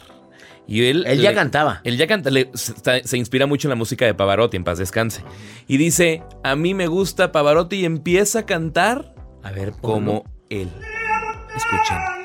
Y 0.67 0.85
él, 0.85 1.03
él 1.07 1.19
ya 1.19 1.33
cantaba. 1.33 1.81
Él 1.83 1.97
ya 1.97 2.05
canta, 2.05 2.29
se, 2.53 3.07
se, 3.07 3.17
inspira 3.17 3.47
mucho 3.47 3.67
en 3.67 3.71
la 3.71 3.75
música 3.75 4.05
de 4.05 4.13
Pavarotti, 4.13 4.55
en 4.55 4.63
paz 4.63 4.77
descanse. 4.77 5.23
Y 5.67 5.77
dice, 5.77 6.21
a 6.43 6.55
mí 6.55 6.75
me 6.75 6.85
gusta 6.85 7.31
Pavarotti 7.31 7.77
y 7.77 7.85
empieza 7.85 8.39
a 8.39 8.45
cantar 8.45 9.15
a 9.43 9.51
ver, 9.51 9.73
como 9.81 10.25
él. 10.49 10.69
Escuchen. 11.55 12.18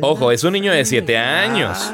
Ojo, 0.00 0.32
es 0.32 0.44
un 0.44 0.52
niño 0.52 0.72
de 0.72 0.84
7 0.84 1.16
años. 1.16 1.92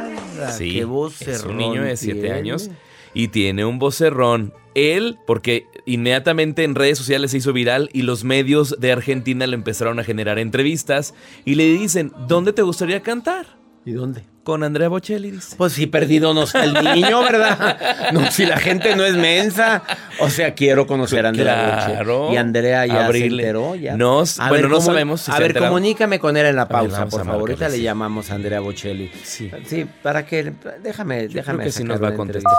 sí, 0.56 0.82
es 1.20 1.44
un 1.44 1.56
niño 1.56 1.82
de 1.82 1.96
7 1.96 2.32
años 2.32 2.70
y 3.14 3.28
tiene 3.28 3.64
un 3.64 3.78
vocerrón. 3.78 4.52
Él, 4.74 5.16
porque 5.26 5.66
inmediatamente 5.86 6.62
en 6.62 6.74
redes 6.74 6.98
sociales 6.98 7.30
se 7.30 7.38
hizo 7.38 7.54
viral 7.54 7.88
y 7.94 8.02
los 8.02 8.24
medios 8.24 8.78
de 8.78 8.92
Argentina 8.92 9.46
le 9.46 9.54
empezaron 9.54 9.98
a 9.98 10.04
generar 10.04 10.38
entrevistas 10.38 11.14
y 11.46 11.54
le 11.54 11.64
dicen, 11.64 12.12
¿dónde 12.28 12.52
te 12.52 12.60
gustaría 12.60 13.02
cantar? 13.02 13.46
¿Y 13.86 13.92
dónde? 13.92 14.24
Con 14.42 14.64
Andrea 14.64 14.88
Bocelli, 14.88 15.30
dice. 15.30 15.54
Pues 15.56 15.72
sí, 15.72 15.86
perdido 15.86 16.34
no 16.34 16.42
está 16.42 16.64
el 16.64 16.74
niño, 16.74 17.20
¿verdad? 17.22 18.12
No, 18.12 18.30
si 18.32 18.44
la 18.44 18.58
gente 18.58 18.94
no 18.96 19.04
es 19.04 19.14
mensa. 19.14 19.82
O 20.18 20.28
sea, 20.28 20.54
quiero 20.54 20.88
conocer 20.88 21.24
a 21.24 21.28
Andrea 21.28 21.84
claro. 21.86 22.32
Y 22.32 22.36
Andrea 22.36 22.84
ya 22.86 23.06
Abrirle. 23.06 23.42
se 23.42 23.48
enteró. 23.48 23.74
Ya. 23.76 23.96
Nos, 23.96 24.40
a 24.40 24.48
bueno, 24.48 24.68
no 24.68 24.80
sabemos 24.80 25.20
si 25.20 25.32
A 25.32 25.38
ver, 25.38 25.56
comunícame 25.56 26.18
con 26.18 26.36
él 26.36 26.46
en 26.46 26.56
la 26.56 26.66
pausa, 26.66 27.00
ver, 27.00 27.08
por 27.08 27.24
favor. 27.24 27.40
Ahorita 27.40 27.68
le 27.68 27.80
llamamos 27.80 28.30
a 28.30 28.34
Andrea 28.34 28.58
Bocelli. 28.58 29.10
Sí. 29.22 29.50
Sí, 29.64 29.86
para 30.02 30.26
que... 30.26 30.52
Déjame, 30.82 31.28
Yo 31.28 31.34
déjame 31.34 31.58
creo 31.58 31.66
que 31.66 31.72
sí 31.72 31.84
nos 31.84 32.02
va 32.02 32.08
a 32.08 32.14
contestar. 32.14 32.52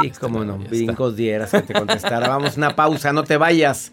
Sí, 0.00 0.12
cómo 0.20 0.44
no. 0.44 0.58
Brincos 0.58 1.14
dieras 1.16 1.50
que 1.50 1.62
te 1.62 1.74
contestara. 1.74 2.28
Vamos, 2.28 2.56
una 2.56 2.74
pausa, 2.74 3.12
no 3.12 3.22
te 3.22 3.36
vayas. 3.36 3.92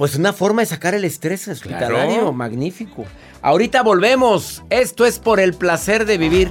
Pues 0.00 0.14
una 0.14 0.32
forma 0.32 0.62
de 0.62 0.66
sacar 0.66 0.94
el 0.94 1.04
estrés 1.04 1.46
hospitalario. 1.46 2.14
Claro. 2.14 2.32
Magnífico. 2.32 3.04
Ahorita 3.42 3.82
volvemos. 3.82 4.62
Esto 4.70 5.04
es 5.04 5.18
por 5.18 5.40
el 5.40 5.52
placer 5.52 6.06
de 6.06 6.16
vivir. 6.16 6.50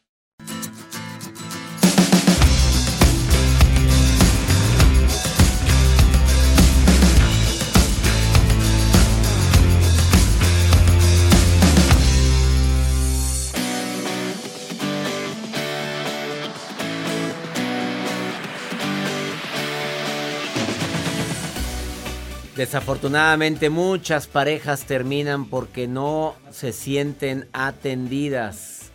Desafortunadamente 22.61 23.71
muchas 23.71 24.27
parejas 24.27 24.83
terminan 24.83 25.45
porque 25.45 25.87
no 25.87 26.35
se 26.51 26.73
sienten 26.73 27.49
atendidas, 27.53 28.91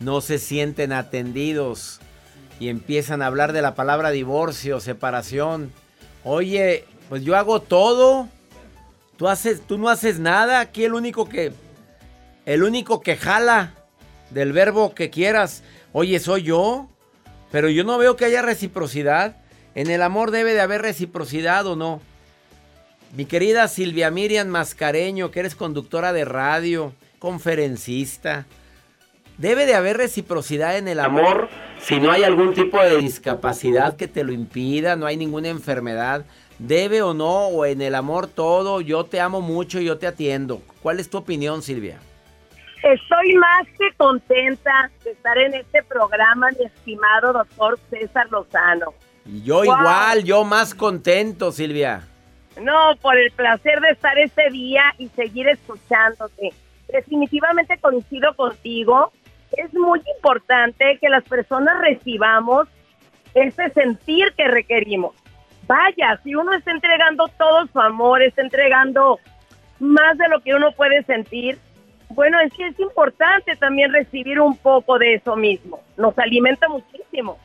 no 0.00 0.20
se 0.20 0.40
sienten 0.40 0.92
atendidos 0.92 2.00
y 2.58 2.68
empiezan 2.68 3.22
a 3.22 3.26
hablar 3.26 3.52
de 3.52 3.62
la 3.62 3.76
palabra 3.76 4.10
divorcio, 4.10 4.80
separación. 4.80 5.70
Oye, 6.24 6.84
pues 7.08 7.22
yo 7.22 7.36
hago 7.36 7.62
todo, 7.62 8.26
tú 9.16 9.28
haces, 9.28 9.60
tú 9.64 9.78
no 9.78 9.88
haces 9.88 10.18
nada, 10.18 10.58
aquí 10.58 10.82
el 10.82 10.94
único 10.94 11.28
que, 11.28 11.52
el 12.44 12.64
único 12.64 13.02
que 13.02 13.16
jala 13.16 13.72
del 14.30 14.52
verbo 14.52 14.96
que 14.96 15.10
quieras, 15.10 15.62
oye, 15.92 16.18
soy 16.18 16.42
yo, 16.42 16.88
pero 17.52 17.68
yo 17.68 17.84
no 17.84 17.98
veo 17.98 18.16
que 18.16 18.24
haya 18.24 18.42
reciprocidad. 18.42 19.36
En 19.76 19.90
el 19.90 20.02
amor 20.02 20.32
debe 20.32 20.54
de 20.54 20.60
haber 20.60 20.82
reciprocidad 20.82 21.68
o 21.68 21.76
no. 21.76 22.00
Mi 23.14 23.24
querida 23.24 23.68
Silvia 23.68 24.10
Miriam 24.10 24.48
Mascareño, 24.48 25.30
que 25.30 25.40
eres 25.40 25.54
conductora 25.54 26.12
de 26.12 26.24
radio, 26.24 26.92
conferencista. 27.18 28.46
Debe 29.38 29.66
de 29.66 29.74
haber 29.74 29.96
reciprocidad 29.96 30.78
en 30.78 30.88
el 30.88 31.00
amor 31.00 31.48
si 31.80 32.00
no 32.00 32.10
hay 32.10 32.24
algún 32.24 32.54
tipo 32.54 32.82
de 32.82 32.96
discapacidad 32.98 33.96
que 33.96 34.08
te 34.08 34.24
lo 34.24 34.32
impida, 34.32 34.96
no 34.96 35.06
hay 35.06 35.16
ninguna 35.16 35.48
enfermedad. 35.48 36.24
Debe 36.58 37.02
o 37.02 37.12
no, 37.12 37.46
o 37.48 37.64
en 37.66 37.82
el 37.82 37.94
amor 37.94 38.26
todo, 38.26 38.80
yo 38.80 39.04
te 39.04 39.20
amo 39.20 39.42
mucho, 39.42 39.78
yo 39.80 39.98
te 39.98 40.06
atiendo. 40.06 40.62
¿Cuál 40.82 41.00
es 41.00 41.10
tu 41.10 41.18
opinión, 41.18 41.62
Silvia? 41.62 41.98
Estoy 42.82 43.34
más 43.34 43.66
que 43.78 43.92
contenta 43.96 44.90
de 45.04 45.10
estar 45.10 45.36
en 45.38 45.54
este 45.54 45.82
programa, 45.82 46.48
mi 46.58 46.64
estimado 46.64 47.32
doctor 47.32 47.78
César 47.90 48.26
Lozano. 48.30 48.94
Y 49.26 49.42
yo 49.42 49.64
igual, 49.64 50.24
yo 50.24 50.44
más 50.44 50.74
contento, 50.74 51.52
Silvia. 51.52 52.02
No, 52.60 52.96
por 53.02 53.16
el 53.18 53.30
placer 53.32 53.80
de 53.80 53.90
estar 53.90 54.18
este 54.18 54.50
día 54.50 54.82
y 54.98 55.08
seguir 55.08 55.48
escuchándote. 55.48 56.52
Definitivamente 56.88 57.78
coincido 57.78 58.34
contigo. 58.34 59.12
Es 59.52 59.72
muy 59.74 60.00
importante 60.16 60.98
que 61.00 61.08
las 61.08 61.24
personas 61.24 61.78
recibamos 61.80 62.68
ese 63.34 63.70
sentir 63.70 64.32
que 64.36 64.48
requerimos. 64.48 65.14
Vaya, 65.66 66.18
si 66.22 66.34
uno 66.34 66.52
está 66.54 66.70
entregando 66.70 67.28
todo 67.38 67.66
su 67.66 67.80
amor, 67.80 68.22
está 68.22 68.42
entregando 68.42 69.18
más 69.78 70.16
de 70.16 70.28
lo 70.28 70.40
que 70.40 70.54
uno 70.54 70.72
puede 70.72 71.02
sentir, 71.04 71.58
bueno, 72.08 72.38
es 72.40 72.52
que 72.52 72.68
es 72.68 72.78
importante 72.80 73.56
también 73.56 73.92
recibir 73.92 74.40
un 74.40 74.56
poco 74.56 74.98
de 74.98 75.14
eso 75.14 75.36
mismo. 75.36 75.82
Nos 75.96 76.16
alimenta 76.18 76.68
muchísimo. 76.68 77.38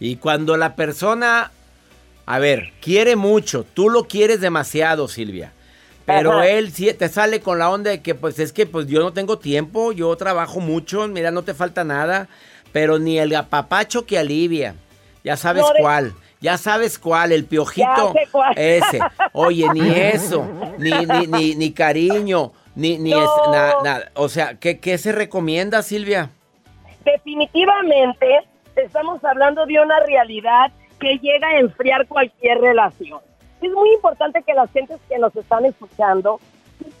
Y 0.00 0.16
cuando 0.16 0.56
la 0.56 0.74
persona 0.74 1.50
a 2.26 2.38
ver, 2.40 2.72
quiere 2.80 3.14
mucho, 3.14 3.64
tú 3.64 3.88
lo 3.88 4.04
quieres 4.04 4.40
demasiado, 4.40 5.06
Silvia. 5.06 5.52
Pero 6.04 6.42
él 6.42 6.72
sí 6.72 6.92
te 6.94 7.08
sale 7.08 7.40
con 7.40 7.58
la 7.58 7.70
onda 7.70 7.90
de 7.90 8.00
que 8.00 8.14
pues 8.14 8.38
es 8.38 8.52
que 8.52 8.66
pues 8.66 8.86
yo 8.86 9.00
no 9.00 9.12
tengo 9.12 9.38
tiempo, 9.38 9.92
yo 9.92 10.14
trabajo 10.16 10.60
mucho, 10.60 11.06
mira, 11.08 11.32
no 11.32 11.42
te 11.42 11.54
falta 11.54 11.82
nada, 11.82 12.28
pero 12.72 12.98
ni 12.98 13.18
el 13.18 13.34
apapacho 13.34 14.06
que 14.06 14.18
alivia. 14.18 14.74
Ya 15.24 15.36
sabes 15.36 15.64
cuál. 15.80 16.14
Ya 16.40 16.58
sabes 16.58 16.98
cuál, 16.98 17.32
el 17.32 17.44
piojito 17.44 18.14
ese. 18.54 19.00
Oye, 19.32 19.66
ni 19.72 19.88
eso, 19.90 20.48
ni, 20.78 20.90
ni, 20.92 21.26
ni, 21.26 21.54
ni 21.54 21.72
cariño, 21.72 22.52
ni, 22.74 22.98
ni 22.98 23.12
es, 23.12 23.30
nada. 23.50 24.10
O 24.14 24.28
sea, 24.28 24.54
¿qué, 24.54 24.78
¿qué 24.78 24.98
se 24.98 25.12
recomienda, 25.12 25.82
Silvia? 25.82 26.30
Definitivamente 27.04 28.26
estamos 28.76 29.24
hablando 29.24 29.64
de 29.66 29.80
una 29.80 29.98
realidad 30.00 30.70
que 30.98 31.18
llega 31.18 31.48
a 31.48 31.58
enfriar 31.58 32.06
cualquier 32.06 32.60
relación. 32.60 33.20
Es 33.60 33.70
muy 33.70 33.92
importante 33.94 34.42
que 34.42 34.54
las 34.54 34.70
gentes 34.72 35.00
que 35.08 35.18
nos 35.18 35.34
están 35.34 35.64
escuchando, 35.64 36.40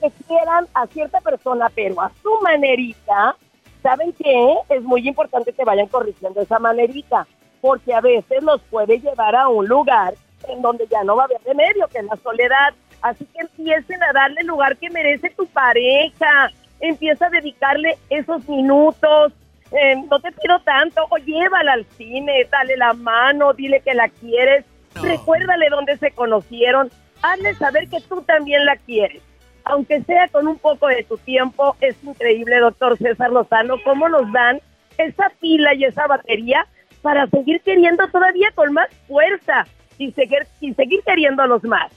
que 0.00 0.10
quieran 0.26 0.66
a 0.74 0.86
cierta 0.86 1.20
persona, 1.20 1.70
pero 1.74 2.00
a 2.00 2.10
su 2.22 2.30
manerita, 2.42 3.36
¿saben 3.82 4.12
qué? 4.12 4.54
Es 4.68 4.82
muy 4.82 5.06
importante 5.06 5.52
que 5.52 5.64
vayan 5.64 5.88
corrigiendo 5.88 6.40
esa 6.40 6.58
manerita, 6.58 7.26
porque 7.60 7.94
a 7.94 8.00
veces 8.00 8.42
los 8.42 8.60
puede 8.62 8.98
llevar 9.00 9.36
a 9.36 9.48
un 9.48 9.66
lugar 9.66 10.14
en 10.48 10.62
donde 10.62 10.86
ya 10.88 11.02
no 11.04 11.16
va 11.16 11.22
a 11.22 11.26
haber 11.26 11.42
remedio, 11.44 11.88
que 11.88 11.98
es 11.98 12.04
la 12.04 12.16
soledad. 12.16 12.74
Así 13.02 13.24
que 13.26 13.40
empiecen 13.40 14.02
a 14.02 14.12
darle 14.12 14.40
el 14.40 14.46
lugar 14.46 14.76
que 14.76 14.90
merece 14.90 15.30
tu 15.30 15.46
pareja, 15.46 16.50
empieza 16.80 17.26
a 17.26 17.30
dedicarle 17.30 17.96
esos 18.10 18.48
minutos, 18.48 19.32
eh, 19.72 19.96
no 20.10 20.20
te 20.20 20.32
pido 20.32 20.60
tanto, 20.60 21.06
o 21.10 21.16
llévala 21.18 21.72
al 21.72 21.84
cine, 21.96 22.46
dale 22.50 22.76
la 22.76 22.92
mano, 22.92 23.52
dile 23.52 23.80
que 23.80 23.94
la 23.94 24.08
quieres, 24.08 24.64
recuérdale 24.94 25.68
dónde 25.70 25.96
se 25.96 26.10
conocieron, 26.12 26.90
hazle 27.22 27.54
saber 27.54 27.88
que 27.88 28.00
tú 28.08 28.22
también 28.22 28.64
la 28.64 28.76
quieres. 28.76 29.22
Aunque 29.64 30.00
sea 30.02 30.28
con 30.28 30.46
un 30.46 30.58
poco 30.58 30.86
de 30.86 31.02
tu 31.02 31.18
tiempo, 31.18 31.76
es 31.80 31.96
increíble, 32.04 32.58
doctor 32.60 32.96
César 32.98 33.30
Lozano, 33.30 33.76
cómo 33.82 34.08
nos 34.08 34.30
dan 34.32 34.60
esa 34.96 35.30
pila 35.40 35.74
y 35.74 35.84
esa 35.84 36.06
batería 36.06 36.66
para 37.02 37.26
seguir 37.26 37.60
queriendo 37.62 38.06
todavía 38.08 38.48
con 38.54 38.72
más 38.72 38.88
fuerza 39.08 39.66
y 39.98 40.12
seguir, 40.12 40.46
y 40.60 40.72
seguir 40.74 41.02
queriéndolos 41.04 41.64
más. 41.64 41.90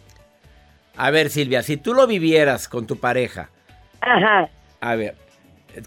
A 0.97 1.12
ver, 1.12 1.29
Silvia, 1.29 1.62
si 1.62 1.77
tú 1.77 1.93
lo 1.93 2.08
vivieras 2.08 2.67
con 2.67 2.88
tu 2.88 2.99
pareja. 2.99 3.49
Ajá. 4.01 4.49
A 4.82 4.95
ver, 4.95 5.15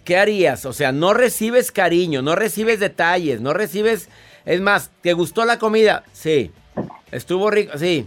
¿qué 0.05 0.16
harías? 0.16 0.66
O 0.66 0.72
sea, 0.72 0.92
no 0.92 1.14
recibes 1.14 1.72
cariño, 1.72 2.22
no 2.22 2.35
recibes 2.35 2.81
detalles, 2.81 3.40
no 3.40 3.52
recibes... 3.52 4.09
Es 4.44 4.61
más, 4.61 4.90
¿te 5.02 5.12
gustó 5.12 5.44
la 5.44 5.59
comida? 5.59 6.02
Sí. 6.12 6.50
¿Estuvo 7.12 7.50
rico? 7.50 7.78
Sí. 7.78 8.07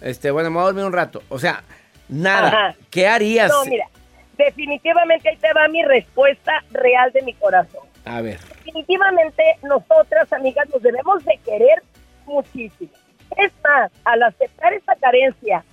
Este, 0.00 0.30
bueno, 0.30 0.50
me 0.50 0.56
voy 0.56 0.62
a 0.62 0.66
dormir 0.66 0.84
un 0.84 0.92
rato. 0.92 1.22
O 1.28 1.38
sea, 1.38 1.62
nada. 2.08 2.74
¿Qué 2.90 3.06
harías? 3.06 3.50
No, 3.50 3.64
mira, 3.64 3.86
definitivamente 4.36 5.28
ahí 5.28 5.36
te 5.36 5.52
va 5.52 5.68
mi 5.68 5.82
respuesta 5.82 6.64
real 6.70 7.12
de 7.12 7.22
mi 7.22 7.34
corazón. 7.34 7.82
A 8.04 8.20
ver. 8.20 8.38
Definitivamente 8.64 9.42
nosotras, 9.62 10.32
amigas, 10.32 10.68
nos 10.70 10.82
debemos 10.82 11.24
de 11.24 11.38
querer 11.44 11.82
muchísimo. 12.26 12.90
Es 13.36 13.52
más, 13.62 13.90
al 14.04 14.22
aceptar 14.22 14.72
esta 14.72 14.96
carencia 14.96 15.64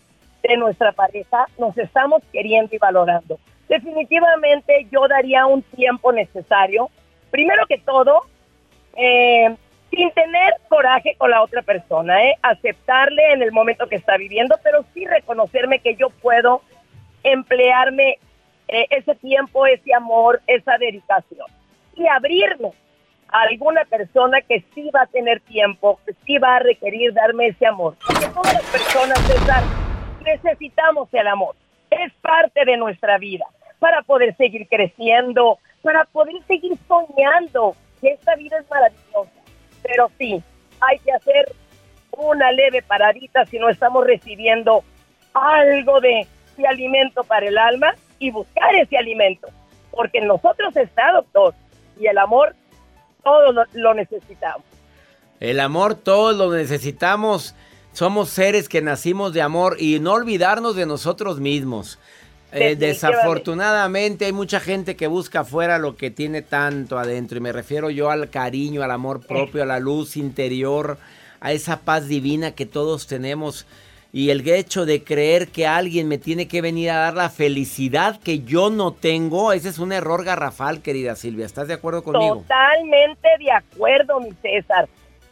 de 0.47 0.57
nuestra 0.57 0.91
pareja, 0.91 1.47
nos 1.57 1.77
estamos 1.77 2.23
queriendo 2.31 2.75
y 2.75 2.77
valorando 2.77 3.37
definitivamente 3.67 4.87
yo 4.91 5.07
daría 5.07 5.45
un 5.45 5.61
tiempo 5.61 6.11
necesario. 6.11 6.89
Primero 7.31 7.65
que 7.67 7.77
todo, 7.77 8.21
eh, 8.95 9.55
sin 9.91 10.11
tener 10.11 10.53
coraje 10.69 11.15
con 11.17 11.31
la 11.31 11.41
otra 11.41 11.61
persona, 11.61 12.23
¿eh? 12.23 12.35
aceptarle 12.41 13.33
en 13.33 13.41
el 13.41 13.51
momento 13.51 13.87
que 13.87 13.95
está 13.95 14.17
viviendo, 14.17 14.55
pero 14.63 14.85
sí 14.93 15.05
reconocerme 15.05 15.79
que 15.79 15.95
yo 15.95 16.09
puedo 16.09 16.61
emplearme 17.23 18.19
eh, 18.67 18.85
ese 18.89 19.15
tiempo, 19.15 19.65
ese 19.65 19.93
amor, 19.93 20.41
esa 20.47 20.77
dedicación 20.77 21.47
y 21.95 22.07
abrirme 22.07 22.71
a 23.29 23.41
alguna 23.41 23.83
persona 23.85 24.41
que 24.41 24.63
sí 24.73 24.89
va 24.95 25.01
a 25.01 25.07
tener 25.07 25.41
tiempo, 25.41 25.99
que 26.05 26.13
sí 26.25 26.37
va 26.37 26.57
a 26.57 26.59
requerir 26.59 27.13
darme 27.13 27.47
ese 27.47 27.65
amor. 27.65 27.95
Porque 28.05 28.27
todas 28.27 28.61
personas, 28.71 29.19
necesitamos 30.27 31.09
el 31.13 31.27
amor. 31.27 31.55
Es 31.89 32.13
parte 32.21 32.65
de 32.65 32.77
nuestra 32.77 33.17
vida 33.17 33.45
para 33.79 34.01
poder 34.03 34.35
seguir 34.35 34.67
creciendo, 34.67 35.59
para 35.81 36.05
poder 36.05 36.35
seguir 36.47 36.77
soñando 36.87 37.75
esta 38.01 38.35
vida 38.35 38.57
es 38.59 38.69
maravillosa. 38.69 39.31
Pero 39.83 40.11
sí, 40.17 40.41
hay 40.79 40.99
que 40.99 41.11
hacer 41.11 41.51
una 42.11 42.51
leve 42.51 42.81
paradita 42.81 43.45
si 43.45 43.59
no 43.59 43.69
estamos 43.69 44.05
recibiendo 44.05 44.83
algo 45.33 45.99
de, 46.01 46.27
alimento 46.67 47.23
para 47.23 47.47
el 47.47 47.57
alma 47.57 47.93
y 48.19 48.31
buscar 48.31 48.73
ese 48.75 48.97
alimento. 48.97 49.47
Porque 49.91 50.21
nosotros 50.21 50.75
está, 50.75 51.11
doctor, 51.11 51.53
y 51.99 52.07
el 52.07 52.17
amor 52.17 52.55
todos 53.23 53.53
lo, 53.53 53.63
lo 53.73 53.93
necesitamos. 53.93 54.63
El 55.39 55.59
amor 55.59 55.95
todos 55.95 56.35
lo 56.35 56.51
necesitamos. 56.51 57.55
Somos 57.97 58.29
seres 58.29 58.69
que 58.69 58.79
nacimos 58.79 59.33
de 59.33 59.41
amor 59.41 59.77
y 59.79 59.99
no 59.99 60.13
olvidarnos 60.13 60.75
de 60.75 60.85
nosotros 60.85 61.39
mismos. 61.39 61.97
Eh, 62.51 62.75
desafortunadamente 62.75 64.25
hay 64.25 64.33
mucha 64.33 64.59
gente 64.59 64.95
que 64.95 65.07
busca 65.07 65.39
afuera 65.39 65.79
lo 65.79 65.95
que 65.95 66.11
tiene 66.11 66.43
tanto 66.43 66.99
adentro 66.99 67.39
y 67.39 67.41
me 67.41 67.51
refiero 67.51 67.89
yo 67.89 68.11
al 68.11 68.29
cariño, 68.29 68.83
al 68.83 68.91
amor 68.91 69.25
propio, 69.25 69.63
a 69.63 69.65
la 69.65 69.79
luz 69.79 70.15
interior, 70.15 70.99
a 71.39 71.53
esa 71.53 71.79
paz 71.79 72.07
divina 72.07 72.51
que 72.51 72.67
todos 72.67 73.07
tenemos 73.07 73.65
y 74.13 74.29
el 74.29 74.47
hecho 74.47 74.85
de 74.85 75.03
creer 75.03 75.47
que 75.47 75.65
alguien 75.65 76.07
me 76.07 76.19
tiene 76.19 76.47
que 76.47 76.61
venir 76.61 76.91
a 76.91 76.97
dar 76.97 77.15
la 77.15 77.31
felicidad 77.31 78.19
que 78.19 78.41
yo 78.41 78.69
no 78.69 78.93
tengo, 78.93 79.53
ese 79.53 79.69
es 79.69 79.79
un 79.79 79.91
error 79.91 80.23
garrafal, 80.23 80.83
querida 80.83 81.15
Silvia. 81.15 81.47
¿Estás 81.47 81.67
de 81.67 81.73
acuerdo 81.73 82.03
conmigo? 82.03 82.43
Totalmente 82.47 83.27
de 83.39 83.51
acuerdo, 83.51 84.19
mi 84.19 84.33
César. 84.33 84.87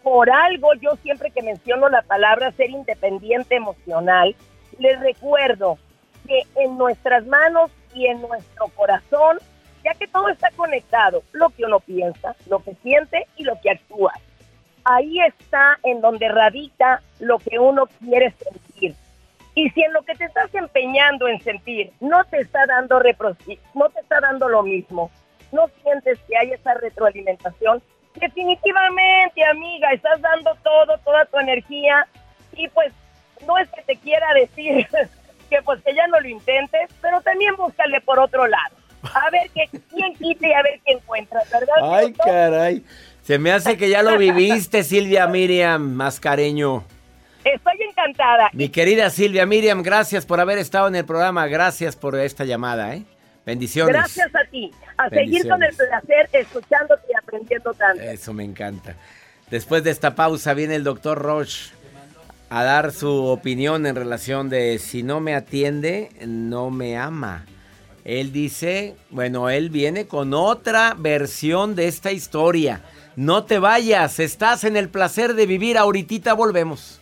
Por 0.06 0.30
algo 0.30 0.76
yo 0.76 0.96
siempre 0.98 1.32
que 1.32 1.42
menciono 1.42 1.90
la 1.90 2.04
palabra 2.04 2.52
ser 2.52 2.70
independiente 2.70 3.56
emocional, 3.56 4.36
les 4.78 5.00
recuerdo 5.00 5.80
que 6.28 6.44
en 6.58 6.78
nuestras 6.78 7.26
manos 7.26 7.72
y 7.92 8.06
en 8.06 8.22
nuestro 8.22 8.68
corazón, 8.76 9.40
ya 9.84 9.96
que 9.96 10.08
todo 10.08 10.30
está 10.30 10.52
conectado, 10.52 11.24
lo 11.32 11.50
que 11.50 11.66
uno 11.66 11.80
piensa, 11.80 12.36
lo 12.48 12.60
que 12.60 12.76
siente 12.84 13.26
y 13.36 13.46
lo 13.46 13.60
que 13.60 13.72
actúa. 13.72 14.14
Ahí 14.84 15.20
está 15.22 15.80
en 15.82 16.02
donde 16.02 16.30
radica 16.30 17.02
lo 17.20 17.40
que 17.40 17.58
uno 17.58 17.88
quiere 17.88 18.32
sentir. 18.34 18.94
Y 19.56 19.72
si 19.72 19.82
en 19.82 19.92
lo 19.92 20.04
que 20.04 20.14
te 20.14 20.26
estás 20.26 20.54
empeñando 20.54 21.28
en 21.28 21.42
sentir 21.42 21.92
no 22.00 22.24
te 22.26 22.42
está 22.42 22.68
dando 22.68 23.00
no 23.00 23.90
te 23.90 24.02
está 24.02 24.20
dando 24.22 24.50
lo 24.50 24.62
mismo, 24.62 25.10
no 25.52 25.68
sientes 25.82 26.20
que 26.28 26.38
hay 26.38 26.52
esa 26.52 26.76
retroalimentación, 26.76 27.82
definitivamente, 28.16 29.44
amiga, 29.46 29.92
estás 29.92 30.22
dando 30.22 30.56
todo, 30.64 30.98
toda 31.04 31.26
tu 31.26 31.40
energía 31.40 32.08
y 32.56 32.68
pues 32.70 32.92
no 33.46 33.58
es 33.58 33.70
que 33.70 33.82
te 33.82 33.96
quiera 33.98 34.28
decir 34.34 34.88
que 35.50 35.62
pues 35.64 35.82
que 35.84 35.94
ya 35.94 36.08
no 36.08 36.20
lo 36.20 36.28
intentes, 36.28 36.90
pero 37.02 37.22
también 37.22 37.56
búscale 37.56 38.02
por 38.02 38.20
otro 38.20 38.48
lado. 38.48 38.76
A 39.04 39.30
ver 39.30 39.50
que 39.52 39.70
quién 39.90 40.16
quite 40.16 40.50
y 40.50 40.54
a 40.54 40.64
ver 40.64 40.80
qué 40.84 40.94
encuentras, 40.94 41.50
¿verdad? 41.52 41.76
Ay, 41.84 42.14
caray. 42.14 42.84
Se 43.22 43.38
me 43.38 43.52
hace 43.52 43.78
que 43.78 43.90
ya 43.90 44.02
lo 44.02 44.18
viviste, 44.18 44.84
Silvia 44.84 45.28
Miriam 45.28 45.82
Mascareño. 45.82 46.84
Estoy 47.44 47.80
encantada. 47.88 48.50
Mi 48.54 48.70
querida 48.70 49.12
Silvia 49.12 49.46
Miriam, 49.46 49.84
gracias 49.84 50.26
por 50.26 50.40
haber 50.40 50.58
estado 50.58 50.88
en 50.88 50.96
el 50.96 51.06
programa. 51.06 51.46
Gracias 51.46 51.96
por 51.96 52.16
esta 52.16 52.44
llamada, 52.44 52.96
¿eh? 52.96 53.04
Bendiciones. 53.46 53.94
Gracias 53.94 54.36
a 54.36 54.44
ti. 54.50 54.72
A 54.98 55.10
seguir 55.10 55.48
con 55.48 55.62
el 55.62 55.76
placer, 55.76 56.30
escuchándote 56.34 57.04
y 57.12 57.16
aprendiendo 57.36 57.74
tanto. 57.74 58.02
Eso 58.02 58.34
me 58.34 58.44
encanta. 58.44 58.96
Después 59.50 59.84
de 59.84 59.92
esta 59.92 60.16
pausa 60.16 60.54
viene 60.54 60.76
el 60.76 60.84
doctor 60.84 61.20
Roche 61.20 61.72
a 62.50 62.64
dar 62.64 62.92
su 62.92 63.26
opinión 63.26 63.86
en 63.86 63.96
relación 63.96 64.50
de 64.50 64.80
si 64.80 65.04
no 65.04 65.20
me 65.20 65.36
atiende, 65.36 66.12
no 66.26 66.72
me 66.72 66.98
ama. 66.98 67.46
Él 68.04 68.32
dice, 68.32 68.96
bueno, 69.10 69.50
él 69.50 69.70
viene 69.70 70.06
con 70.06 70.34
otra 70.34 70.96
versión 70.98 71.76
de 71.76 71.88
esta 71.88 72.12
historia. 72.12 72.82
No 73.16 73.46
te 73.46 73.60
vayas, 73.60 74.20
estás 74.20 74.64
en 74.64 74.78
el 74.78 74.90
placer 74.90 75.34
de 75.34 75.48
vivir. 75.48 75.78
Ahorita 75.78 76.34
volvemos. 76.34 77.02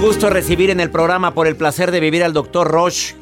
Gusto 0.00 0.30
recibir 0.30 0.70
en 0.70 0.80
el 0.80 0.90
programa 0.90 1.34
por 1.34 1.46
el 1.48 1.56
placer 1.56 1.90
de 1.90 2.00
vivir 2.00 2.22
al 2.22 2.32
doctor 2.32 2.68
Roche. 2.68 3.16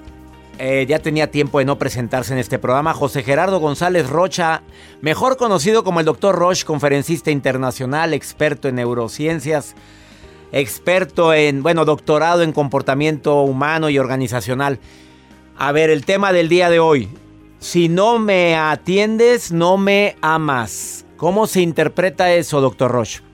eh, 0.59 0.87
ya 0.89 0.99
tenía 0.99 1.31
tiempo 1.31 1.59
de 1.59 1.65
no 1.65 1.79
presentarse 1.79 2.33
en 2.33 2.39
este 2.39 2.59
programa. 2.59 2.95
José 2.95 3.23
Gerardo 3.23 3.59
González 3.61 4.09
Rocha, 4.09 4.63
mejor 5.01 5.37
conocido 5.37 5.85
como 5.85 6.01
el 6.01 6.07
Dr. 6.07 6.35
Roche, 6.35 6.65
conferencista 6.65 7.31
internacional, 7.31 8.15
experto 8.15 8.69
en 8.69 8.77
neurociencias, 8.77 9.75
experto 10.53 11.35
en, 11.35 11.63
bueno, 11.63 11.85
doctorado 11.85 12.43
en 12.43 12.53
comportamiento 12.53 13.41
humano 13.43 13.91
y 13.91 13.99
organizacional. 13.99 14.79
A 15.59 15.73
ver, 15.73 15.91
el 15.91 16.05
tema 16.05 16.33
del 16.33 16.49
día 16.49 16.71
de 16.71 16.79
hoy. 16.79 17.09
Si 17.59 17.89
no 17.89 18.19
me 18.19 18.55
atiendes, 18.55 19.51
no 19.51 19.77
me 19.77 20.17
amas. 20.21 21.05
¿Cómo 21.17 21.47
se 21.47 21.63
interpreta 21.63 22.33
eso, 22.33 22.61
doctor 22.61 22.93
Roche? 22.93 23.26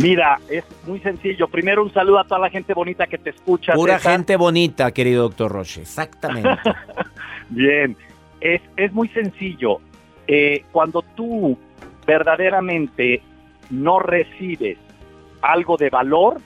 Mira, 0.00 0.38
es 0.48 0.64
muy 0.86 1.00
sencillo. 1.00 1.48
Primero 1.48 1.82
un 1.82 1.92
saludo 1.92 2.20
a 2.20 2.24
toda 2.24 2.40
la 2.40 2.50
gente 2.50 2.72
bonita 2.72 3.06
que 3.06 3.18
te 3.18 3.30
escucha. 3.30 3.74
Pura 3.74 3.98
gente 3.98 4.36
bonita, 4.36 4.92
querido 4.92 5.24
doctor 5.24 5.52
Roche. 5.52 5.82
Exactamente. 5.82 6.58
Bien, 7.50 7.96
es, 8.40 8.62
es 8.76 8.92
muy 8.92 9.08
sencillo. 9.08 9.80
Eh, 10.26 10.64
cuando 10.72 11.02
tú 11.02 11.58
verdaderamente 12.06 13.22
no 13.70 13.98
recibes 13.98 14.78
algo 15.42 15.76
de 15.76 15.90
valor, 15.90 16.40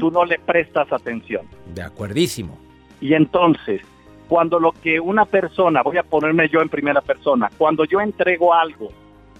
tú 0.00 0.10
no 0.10 0.24
le 0.24 0.38
prestas 0.38 0.92
atención. 0.92 1.46
De 1.74 1.82
acuerdísimo. 1.82 2.58
Y 3.00 3.14
entonces, 3.14 3.80
cuando 4.28 4.58
lo 4.58 4.72
que 4.72 5.00
una 5.00 5.24
persona, 5.24 5.82
voy 5.82 5.98
a 5.98 6.02
ponerme 6.02 6.48
yo 6.48 6.60
en 6.60 6.68
primera 6.68 7.00
persona, 7.00 7.50
cuando 7.56 7.84
yo 7.84 8.00
entrego 8.00 8.52
algo 8.52 8.88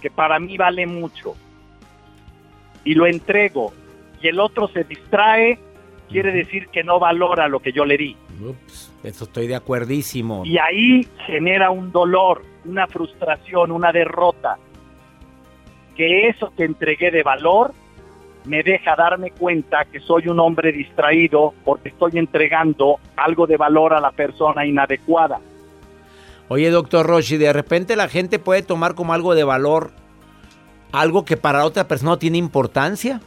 que 0.01 0.09
para 0.09 0.39
mí 0.39 0.57
vale 0.57 0.85
mucho, 0.85 1.35
y 2.83 2.93
lo 2.95 3.05
entrego 3.05 3.73
y 4.23 4.29
el 4.29 4.39
otro 4.39 4.69
se 4.69 4.85
distrae, 4.85 5.59
quiere 6.09 6.31
decir 6.31 6.69
que 6.69 6.83
no 6.83 6.97
valora 6.97 7.47
lo 7.49 7.59
que 7.59 7.73
yo 7.73 7.83
le 7.83 7.97
di. 7.97 8.15
Ups, 8.41 8.93
eso 9.03 9.25
estoy 9.25 9.47
de 9.47 9.55
acuerdísimo. 9.55 10.43
Y 10.45 10.57
ahí 10.57 11.07
genera 11.27 11.71
un 11.71 11.91
dolor, 11.91 12.41
una 12.63 12.87
frustración, 12.87 13.71
una 13.71 13.91
derrota. 13.91 14.57
Que 15.95 16.29
eso 16.29 16.51
que 16.55 16.63
entregué 16.63 17.11
de 17.11 17.21
valor 17.21 17.73
me 18.45 18.63
deja 18.63 18.95
darme 18.95 19.31
cuenta 19.31 19.85
que 19.85 19.99
soy 19.99 20.27
un 20.27 20.39
hombre 20.39 20.71
distraído 20.71 21.53
porque 21.63 21.89
estoy 21.89 22.13
entregando 22.15 22.99
algo 23.15 23.45
de 23.45 23.57
valor 23.57 23.93
a 23.93 23.99
la 23.99 24.11
persona 24.11 24.65
inadecuada. 24.65 25.39
Oye, 26.47 26.69
doctor 26.69 27.05
Roshi, 27.05 27.37
de 27.37 27.53
repente 27.53 27.95
la 27.95 28.07
gente 28.07 28.39
puede 28.39 28.63
tomar 28.63 28.95
como 28.95 29.13
algo 29.13 29.35
de 29.35 29.43
valor 29.43 29.91
algo 30.93 31.25
que 31.25 31.35
para 31.35 31.65
otra 31.65 31.87
persona 31.87 32.17
tiene 32.17 32.37
importancia. 32.37 33.19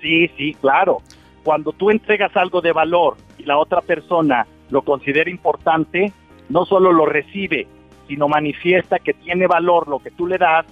Sí, 0.00 0.28
sí, 0.36 0.54
claro. 0.54 1.02
Cuando 1.44 1.72
tú 1.72 1.90
entregas 1.90 2.34
algo 2.36 2.60
de 2.60 2.72
valor 2.72 3.18
y 3.38 3.44
la 3.44 3.58
otra 3.58 3.82
persona 3.82 4.46
lo 4.70 4.82
considera 4.82 5.30
importante, 5.30 6.12
no 6.48 6.64
solo 6.64 6.90
lo 6.90 7.04
recibe, 7.06 7.68
sino 8.08 8.28
manifiesta 8.28 8.98
que 8.98 9.12
tiene 9.12 9.46
valor 9.46 9.88
lo 9.88 9.98
que 9.98 10.10
tú 10.10 10.26
le 10.26 10.38
das 10.38 10.66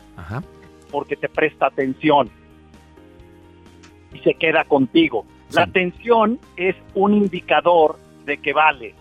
porque 0.91 1.17
te 1.17 1.29
presta 1.29 1.67
atención 1.67 2.31
y 4.15 4.19
se 4.21 4.35
queda 4.35 4.65
contigo. 4.65 5.27
La 5.53 5.65
atención 5.65 6.41
es 6.57 6.75
un 6.95 7.13
indicador 7.15 7.99
de 8.25 8.39
que 8.39 8.53
vale. 8.55 8.95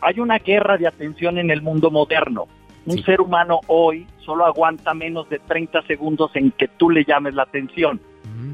Hay 0.00 0.20
una 0.20 0.38
guerra 0.38 0.76
de 0.76 0.86
atención 0.86 1.38
en 1.38 1.50
el 1.50 1.62
mundo 1.62 1.90
moderno. 1.90 2.46
Un 2.86 3.02
ser 3.02 3.20
humano 3.20 3.60
hoy 3.66 4.06
solo 4.18 4.46
aguanta 4.46 4.94
menos 4.94 5.28
de 5.28 5.40
30 5.40 5.82
segundos 5.82 6.30
en 6.34 6.52
que 6.52 6.68
tú 6.68 6.88
le 6.90 7.04
llames 7.04 7.34
la 7.34 7.42
atención. 7.42 8.00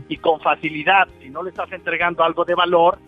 Y 0.08 0.16
con 0.16 0.40
facilidad, 0.40 1.08
si 1.20 1.28
no 1.30 1.42
le 1.42 1.50
estás 1.50 1.70
entregando 1.72 2.22
algo 2.22 2.44
de 2.44 2.54
valor, 2.54 2.98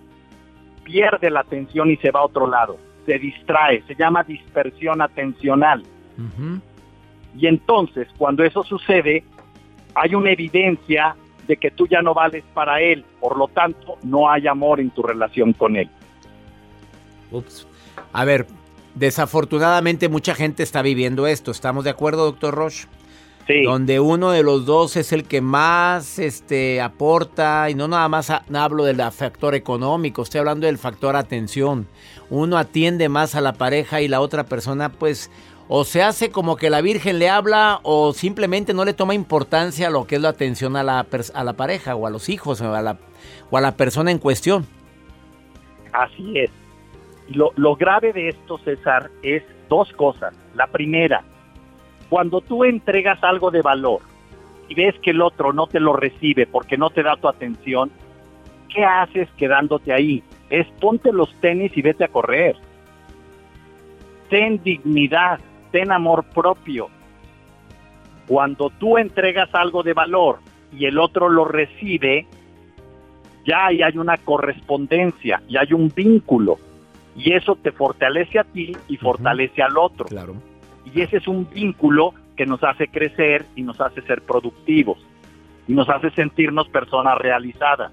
pierde 0.82 1.30
la 1.30 1.40
atención 1.40 1.90
y 1.90 1.96
se 1.96 2.10
va 2.10 2.20
a 2.20 2.24
otro 2.24 2.46
lado. 2.46 2.78
Se 3.06 3.18
distrae, 3.18 3.82
se 3.87 3.94
llama 3.94 4.22
dispersión 4.22 5.00
atencional. 5.00 5.82
Y 7.37 7.46
entonces, 7.46 8.08
cuando 8.16 8.44
eso 8.44 8.62
sucede, 8.62 9.24
hay 9.94 10.14
una 10.14 10.30
evidencia 10.30 11.16
de 11.46 11.56
que 11.56 11.70
tú 11.70 11.87
ya 11.87 12.02
no 12.02 12.14
vales 12.14 12.44
para 12.54 12.80
él. 12.80 13.04
Por 13.20 13.37
lo 13.37 13.48
tanto, 13.48 13.98
no 14.02 14.30
hay 14.30 14.46
amor 14.46 14.80
en 14.80 14.90
tu 14.90 15.02
relación 15.02 15.52
con 15.52 15.76
él. 15.76 15.88
Ups. 17.30 17.66
A 18.12 18.24
ver, 18.24 18.46
Desafortunadamente 18.94 20.09
mucha 20.09 20.35
gente 20.35 20.62
está 20.62 20.83
viviendo 20.83 21.26
esto. 21.26 21.50
¿Estamos 21.50 21.85
de 21.85 21.90
acuerdo, 21.90 22.24
doctor 22.24 22.54
Roche? 22.54 22.87
Sí. 23.46 23.62
Donde 23.64 24.00
uno 24.00 24.30
de 24.30 24.42
los 24.42 24.64
dos 24.64 24.96
es 24.96 25.12
el 25.12 25.24
que 25.24 25.42
más 25.42 26.18
este, 26.18 26.80
aporta, 26.80 27.68
y 27.68 27.74
no 27.74 27.88
nada 27.88 28.09
más 28.09 28.30
hablo 28.30 28.85
del 28.85 29.02
factor 29.12 29.54
económico, 29.54 30.22
estoy 30.22 30.38
hablando 30.38 30.66
del 30.66 30.78
factor 30.78 31.14
atención. 31.14 31.87
Uno 32.30 32.57
atiende 32.57 33.11
más 33.11 33.35
a 33.35 33.42
la 33.42 33.52
pareja 33.52 34.00
y 34.00 34.09
la 34.09 34.22
otra 34.22 34.44
persona 34.44 34.90
pues 34.90 35.30
o 35.68 35.85
se 35.85 36.02
hace 36.02 36.30
como 36.30 36.57
que 36.57 36.70
la 36.70 36.80
Virgen 36.80 37.18
le 37.18 37.28
habla 37.28 37.80
o 37.83 38.12
simplemente 38.12 38.74
no 38.74 38.85
le 38.85 38.92
toma 38.92 39.14
importancia 39.14 39.88
a 39.88 39.90
lo 39.90 40.07
que 40.07 40.16
es 40.16 40.22
la 40.22 40.30
atención 40.30 40.76
a 40.76 40.83
la, 40.83 41.07
a 41.35 41.44
la 41.44 41.52
pareja 41.54 41.96
o 41.96 42.07
a 42.07 42.11
los 42.11 42.28
hijos 42.28 42.61
o 42.61 42.74
a 42.74 42.83
la, 42.83 42.98
o 43.50 43.57
a 43.57 43.61
la 43.61 43.76
persona 43.76 44.11
en 44.11 44.18
cuestión. 44.18 44.66
Así 45.92 46.38
es. 46.38 46.50
Lo, 47.28 47.52
lo 47.56 47.76
grave 47.76 48.12
de 48.12 48.28
esto, 48.28 48.58
César, 48.58 49.10
es 49.22 49.42
dos 49.68 49.92
cosas. 49.92 50.34
La 50.54 50.66
primera, 50.66 51.24
cuando 52.08 52.40
tú 52.40 52.64
entregas 52.64 53.22
algo 53.22 53.50
de 53.50 53.62
valor 53.62 54.00
y 54.68 54.74
ves 54.74 54.94
que 55.00 55.10
el 55.10 55.22
otro 55.22 55.52
no 55.52 55.66
te 55.66 55.80
lo 55.80 55.94
recibe 55.94 56.46
porque 56.46 56.76
no 56.76 56.90
te 56.90 57.02
da 57.02 57.16
tu 57.16 57.28
atención, 57.28 57.90
¿qué 58.68 58.84
haces 58.84 59.28
quedándote 59.37 59.92
ahí? 59.92 60.22
Es 60.50 60.66
ponte 60.80 61.12
los 61.12 61.34
tenis 61.40 61.72
y 61.76 61.82
vete 61.82 62.04
a 62.04 62.08
correr. 62.08 62.56
Ten 64.28 64.62
dignidad, 64.62 65.40
ten 65.70 65.92
amor 65.92 66.24
propio. 66.24 66.88
Cuando 68.26 68.70
tú 68.70 68.96
entregas 68.96 69.48
algo 69.54 69.82
de 69.82 69.92
valor 69.92 70.38
y 70.72 70.87
el 70.87 70.98
otro 70.98 71.28
lo 71.28 71.44
recibe, 71.44 72.26
ya 73.46 73.66
hay 73.66 73.98
una 73.98 74.16
correspondencia, 74.16 75.42
y 75.48 75.56
hay 75.58 75.72
un 75.72 75.92
vínculo 75.94 76.58
y 77.16 77.33
eso 77.33 77.57
te 77.57 77.72
fortalece 77.72 78.38
a 78.38 78.44
ti 78.44 78.72
y 78.88 78.96
fortalece 78.96 79.62
al 79.62 79.79
otro. 79.79 80.07
Claro. 80.07 80.35
Y 80.92 81.00
ese 81.00 81.18
es 81.18 81.29
un 81.29 81.48
vínculo 81.48 82.12
que 82.37 82.46
nos 82.46 82.62
hace 82.64 82.88
crecer 82.88 83.46
y 83.55 83.62
nos 83.62 83.81
hace 83.81 84.03
ser 84.03 84.22
productivos 84.22 84.98
y 85.66 85.72
nos 85.72 85.88
hace 85.88 86.11
sentirnos 86.11 86.68
personas 86.68 87.16
realizadas. 87.18 87.92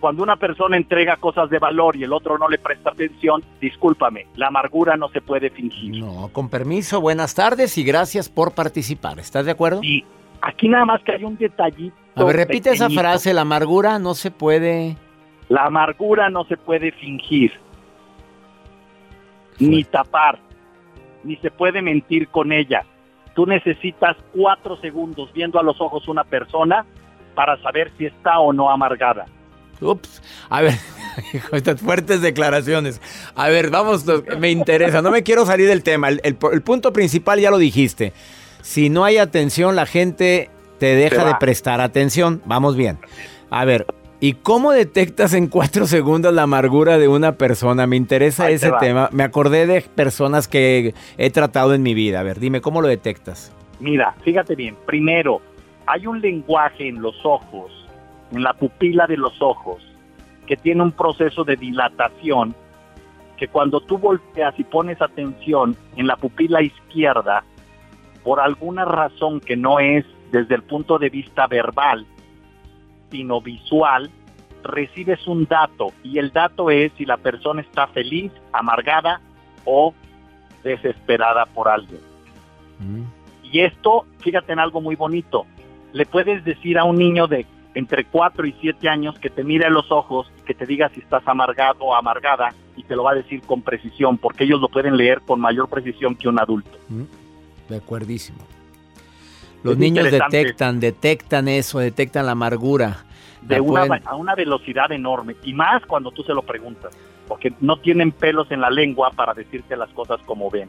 Cuando 0.00 0.22
una 0.22 0.36
persona 0.36 0.78
entrega 0.78 1.16
cosas 1.16 1.50
de 1.50 1.58
valor 1.58 1.94
y 1.94 2.04
el 2.04 2.12
otro 2.14 2.38
no 2.38 2.48
le 2.48 2.56
presta 2.56 2.90
atención, 2.90 3.42
discúlpame, 3.60 4.26
la 4.34 4.46
amargura 4.46 4.96
no 4.96 5.10
se 5.10 5.20
puede 5.20 5.50
fingir. 5.50 6.02
No, 6.02 6.30
con 6.32 6.48
permiso, 6.48 7.02
buenas 7.02 7.34
tardes 7.34 7.76
y 7.76 7.84
gracias 7.84 8.30
por 8.30 8.54
participar. 8.54 9.18
¿Estás 9.18 9.44
de 9.44 9.52
acuerdo? 9.52 9.80
Y 9.82 10.02
aquí 10.40 10.70
nada 10.70 10.86
más 10.86 11.02
que 11.02 11.12
hay 11.12 11.24
un 11.24 11.36
detallito. 11.36 11.94
A 12.14 12.24
ver, 12.24 12.36
repite 12.36 12.70
esa 12.70 12.88
frase, 12.88 13.34
la 13.34 13.42
amargura 13.42 13.98
no 13.98 14.14
se 14.14 14.30
puede... 14.30 14.96
La 15.50 15.66
amargura 15.66 16.30
no 16.30 16.44
se 16.44 16.56
puede 16.56 16.92
fingir 16.92 17.52
ni 19.60 19.84
tapar, 19.84 20.38
ni 21.22 21.36
se 21.36 21.50
puede 21.50 21.82
mentir 21.82 22.28
con 22.28 22.52
ella. 22.52 22.84
Tú 23.34 23.46
necesitas 23.46 24.16
cuatro 24.34 24.76
segundos 24.80 25.32
viendo 25.32 25.58
a 25.60 25.62
los 25.62 25.80
ojos 25.80 26.08
una 26.08 26.24
persona 26.24 26.84
para 27.34 27.60
saber 27.62 27.92
si 27.96 28.06
está 28.06 28.40
o 28.40 28.52
no 28.52 28.70
amargada. 28.70 29.26
Ups, 29.80 30.22
a 30.48 30.62
ver, 30.62 30.74
estas 31.52 31.80
fuertes 31.80 32.20
declaraciones. 32.20 33.00
A 33.34 33.48
ver, 33.48 33.70
vamos, 33.70 34.04
me 34.38 34.50
interesa, 34.50 35.00
no 35.00 35.10
me 35.10 35.22
quiero 35.22 35.46
salir 35.46 35.68
del 35.68 35.82
tema. 35.82 36.08
El, 36.08 36.20
el 36.22 36.62
punto 36.62 36.92
principal 36.92 37.40
ya 37.40 37.50
lo 37.50 37.58
dijiste. 37.58 38.12
Si 38.62 38.90
no 38.90 39.04
hay 39.04 39.18
atención, 39.18 39.76
la 39.76 39.86
gente 39.86 40.50
te 40.78 40.94
deja 40.94 41.24
de 41.24 41.34
prestar 41.36 41.80
atención. 41.80 42.42
Vamos 42.44 42.76
bien. 42.76 42.98
A 43.50 43.64
ver, 43.64 43.86
¿Y 44.22 44.34
cómo 44.34 44.72
detectas 44.72 45.32
en 45.32 45.46
cuatro 45.46 45.86
segundos 45.86 46.34
la 46.34 46.42
amargura 46.42 46.98
de 46.98 47.08
una 47.08 47.32
persona? 47.32 47.86
Me 47.86 47.96
interesa 47.96 48.50
ese 48.50 48.70
tema. 48.78 49.08
Me 49.12 49.22
acordé 49.22 49.66
de 49.66 49.80
personas 49.80 50.46
que 50.46 50.92
he 51.16 51.30
tratado 51.30 51.72
en 51.72 51.82
mi 51.82 51.94
vida. 51.94 52.20
A 52.20 52.22
ver, 52.22 52.38
dime, 52.38 52.60
¿cómo 52.60 52.82
lo 52.82 52.88
detectas? 52.88 53.50
Mira, 53.80 54.14
fíjate 54.22 54.54
bien. 54.54 54.76
Primero, 54.84 55.40
hay 55.86 56.06
un 56.06 56.20
lenguaje 56.20 56.86
en 56.86 57.00
los 57.00 57.14
ojos, 57.24 57.72
en 58.30 58.42
la 58.42 58.52
pupila 58.52 59.06
de 59.06 59.16
los 59.16 59.40
ojos, 59.40 59.82
que 60.46 60.58
tiene 60.58 60.82
un 60.82 60.92
proceso 60.92 61.42
de 61.42 61.56
dilatación 61.56 62.54
que 63.38 63.48
cuando 63.48 63.80
tú 63.80 63.96
volteas 63.96 64.54
y 64.58 64.64
pones 64.64 65.00
atención 65.00 65.74
en 65.96 66.06
la 66.06 66.16
pupila 66.16 66.60
izquierda, 66.60 67.42
por 68.22 68.38
alguna 68.38 68.84
razón 68.84 69.40
que 69.40 69.56
no 69.56 69.80
es 69.80 70.04
desde 70.30 70.56
el 70.56 70.62
punto 70.62 70.98
de 70.98 71.08
vista 71.08 71.46
verbal, 71.46 72.06
sino 73.10 73.40
visual, 73.40 74.10
recibes 74.62 75.26
un 75.26 75.46
dato 75.46 75.92
y 76.02 76.18
el 76.18 76.30
dato 76.32 76.70
es 76.70 76.92
si 76.96 77.04
la 77.04 77.16
persona 77.16 77.60
está 77.60 77.86
feliz, 77.88 78.32
amargada 78.52 79.20
o 79.64 79.94
desesperada 80.62 81.46
por 81.46 81.68
algo. 81.68 81.96
Y 83.42 83.60
esto, 83.60 84.06
fíjate 84.18 84.52
en 84.52 84.58
algo 84.58 84.80
muy 84.80 84.96
bonito, 84.96 85.46
le 85.92 86.06
puedes 86.06 86.44
decir 86.44 86.78
a 86.78 86.84
un 86.84 86.96
niño 86.96 87.26
de 87.26 87.46
entre 87.74 88.04
4 88.04 88.46
y 88.46 88.54
7 88.60 88.88
años 88.88 89.18
que 89.18 89.30
te 89.30 89.44
mire 89.44 89.66
a 89.66 89.70
los 89.70 89.90
ojos 89.92 90.30
y 90.38 90.42
que 90.42 90.54
te 90.54 90.66
diga 90.66 90.88
si 90.90 91.00
estás 91.00 91.22
amargado 91.26 91.84
o 91.84 91.94
amargada 91.94 92.52
y 92.76 92.82
te 92.84 92.96
lo 92.96 93.04
va 93.04 93.12
a 93.12 93.14
decir 93.14 93.42
con 93.42 93.62
precisión, 93.62 94.18
porque 94.18 94.44
ellos 94.44 94.60
lo 94.60 94.68
pueden 94.68 94.96
leer 94.96 95.20
con 95.20 95.40
mayor 95.40 95.68
precisión 95.68 96.16
que 96.16 96.28
un 96.28 96.40
adulto. 96.40 96.70
De 97.68 97.76
acuerdísimo. 97.76 98.38
Los 99.62 99.74
Es 99.74 99.78
niños 99.78 100.10
detectan, 100.10 100.80
detectan 100.80 101.48
eso, 101.48 101.78
detectan 101.78 102.26
la 102.26 102.32
amargura. 102.32 103.04
de 103.42 103.56
La 103.56 103.62
una, 103.62 103.86
pueden- 103.86 104.06
a 104.06 104.14
una 104.16 104.34
velocidad 104.34 104.92
enorme 104.92 105.34
y 105.44 105.54
más 105.54 105.84
cuando 105.86 106.10
tú 106.10 106.22
se 106.22 106.34
lo 106.34 106.42
preguntas, 106.42 106.94
porque 107.26 107.52
no 107.60 107.78
tienen 107.78 108.12
pelos 108.12 108.50
en 108.50 108.60
la 108.60 108.68
lengua 108.70 109.10
para 109.12 109.32
decirte 109.34 109.76
las 109.76 109.88
cosas 109.90 110.20
como 110.26 110.50
ven. 110.50 110.68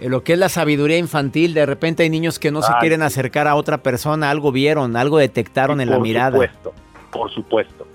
eh, 0.00 0.08
lo 0.08 0.22
que 0.24 0.32
es 0.34 0.38
la 0.38 0.48
sabiduría 0.48 0.96
infantil, 0.98 1.54
de 1.54 1.66
repente 1.66 2.02
hay 2.04 2.10
niños 2.10 2.38
que 2.38 2.50
no 2.50 2.62
se 2.62 2.72
Ay, 2.72 2.80
quieren 2.80 3.00
sí. 3.00 3.06
acercar 3.06 3.46
a 3.48 3.54
otra 3.56 3.78
persona, 3.78 4.30
algo 4.30 4.50
vieron, 4.52 4.96
algo 4.96 5.18
detectaron 5.18 5.80
en 5.80 5.90
la 5.90 5.96
por 5.96 6.02
mirada. 6.02 6.30
supuesto, 6.32 6.72
por 7.12 7.30
supuesto. 7.32 7.86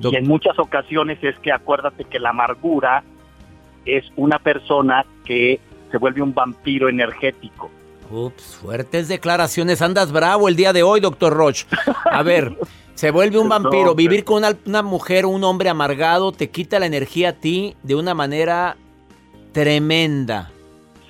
Y 0.00 0.14
en 0.16 0.26
muchas 0.26 0.58
ocasiones 0.58 1.18
es 1.22 1.38
que 1.40 1.52
acuérdate 1.52 2.04
que 2.04 2.18
la 2.18 2.30
amargura 2.30 3.02
es 3.84 4.04
una 4.16 4.38
persona 4.38 5.04
que 5.24 5.60
se 5.90 5.98
vuelve 5.98 6.22
un 6.22 6.32
vampiro 6.32 6.88
energético. 6.88 7.70
Ups, 8.12 8.56
fuertes 8.62 9.08
declaraciones. 9.08 9.80
Andas 9.82 10.12
bravo 10.12 10.48
el 10.48 10.56
día 10.56 10.72
de 10.72 10.82
hoy, 10.82 11.00
doctor 11.00 11.32
Roch. 11.32 11.64
A 12.04 12.22
ver, 12.22 12.56
se 12.94 13.10
vuelve 13.10 13.38
un 13.38 13.48
vampiro. 13.48 13.94
Vivir 13.94 14.24
con 14.24 14.38
una, 14.38 14.56
una 14.66 14.82
mujer 14.82 15.24
o 15.24 15.30
un 15.30 15.42
hombre 15.44 15.68
amargado 15.70 16.30
te 16.32 16.50
quita 16.50 16.78
la 16.78 16.86
energía 16.86 17.30
a 17.30 17.32
ti 17.32 17.74
de 17.82 17.94
una 17.94 18.14
manera 18.14 18.76
tremenda. 19.52 20.50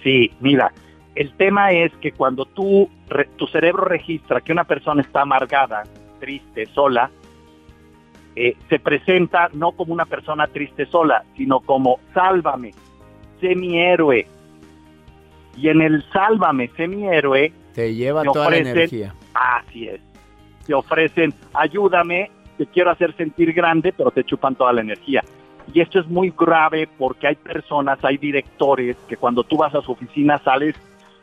Sí, 0.02 0.30
mira, 0.40 0.72
el 1.14 1.32
tema 1.36 1.72
es 1.72 1.92
que 2.00 2.12
cuando 2.12 2.44
tú, 2.44 2.88
re- 3.08 3.28
tu 3.36 3.46
cerebro 3.46 3.84
registra 3.84 4.40
que 4.40 4.52
una 4.52 4.64
persona 4.64 5.02
está 5.02 5.22
amargada, 5.22 5.84
triste, 6.20 6.66
sola, 6.74 7.10
eh, 8.34 8.56
se 8.68 8.78
presenta 8.78 9.48
no 9.52 9.72
como 9.72 9.92
una 9.92 10.06
persona 10.06 10.46
triste 10.46 10.86
sola, 10.86 11.24
sino 11.36 11.60
como 11.60 11.98
sálvame, 12.14 12.72
sé 13.40 13.54
mi 13.54 13.78
héroe. 13.78 14.26
Y 15.56 15.68
en 15.68 15.80
el 15.82 16.02
sálvame, 16.12 16.68
sé 16.76 16.88
mi 16.88 17.06
héroe, 17.06 17.52
Te 17.74 17.94
lleva 17.94 18.22
te 18.22 18.28
toda 18.28 18.50
la 18.50 18.56
ofrecen- 18.56 18.70
energía. 18.70 19.14
Así 19.34 19.88
es. 19.88 20.00
Te 20.66 20.74
ofrecen, 20.74 21.34
ayúdame, 21.54 22.30
te 22.58 22.66
quiero 22.66 22.90
hacer 22.90 23.14
sentir 23.16 23.52
grande, 23.52 23.92
pero 23.92 24.10
te 24.10 24.24
chupan 24.24 24.54
toda 24.54 24.72
la 24.72 24.80
energía. 24.80 25.22
Y 25.72 25.80
esto 25.80 26.00
es 26.00 26.06
muy 26.08 26.32
grave 26.36 26.88
porque 26.98 27.26
hay 27.28 27.36
personas, 27.36 27.98
hay 28.04 28.16
directores 28.18 28.96
que 29.08 29.16
cuando 29.16 29.42
tú 29.44 29.56
vas 29.56 29.74
a 29.74 29.80
su 29.82 29.92
oficina 29.92 30.38
sales 30.38 30.74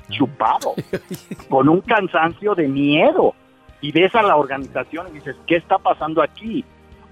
chupado, 0.10 0.74
con 1.50 1.70
un 1.70 1.82
cansancio 1.82 2.56
de 2.56 2.68
miedo. 2.68 3.34
Y 3.82 3.92
ves 3.94 4.14
a 4.16 4.22
la 4.24 4.36
organización 4.36 5.08
y 5.10 5.14
dices, 5.14 5.36
¿qué 5.48 5.56
está 5.56 5.78
pasando 5.78 6.22
aquí? 6.22 6.66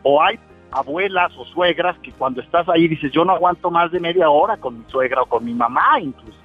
O 0.03 0.21
hay 0.21 0.37
abuelas 0.71 1.31
o 1.37 1.45
suegras 1.45 1.97
que 1.99 2.11
cuando 2.11 2.41
estás 2.41 2.67
ahí 2.67 2.89
dices, 2.89 3.11
yo 3.13 3.23
no 3.23 3.31
aguanto 3.33 3.71
más 3.71 3.89
de 3.91 4.01
media 4.01 4.29
hora 4.29 4.57
con 4.57 4.79
mi 4.79 4.83
suegra 4.91 5.21
o 5.21 5.25
con 5.27 5.45
mi 5.45 5.53
mamá 5.53 5.99
incluso. 6.01 6.37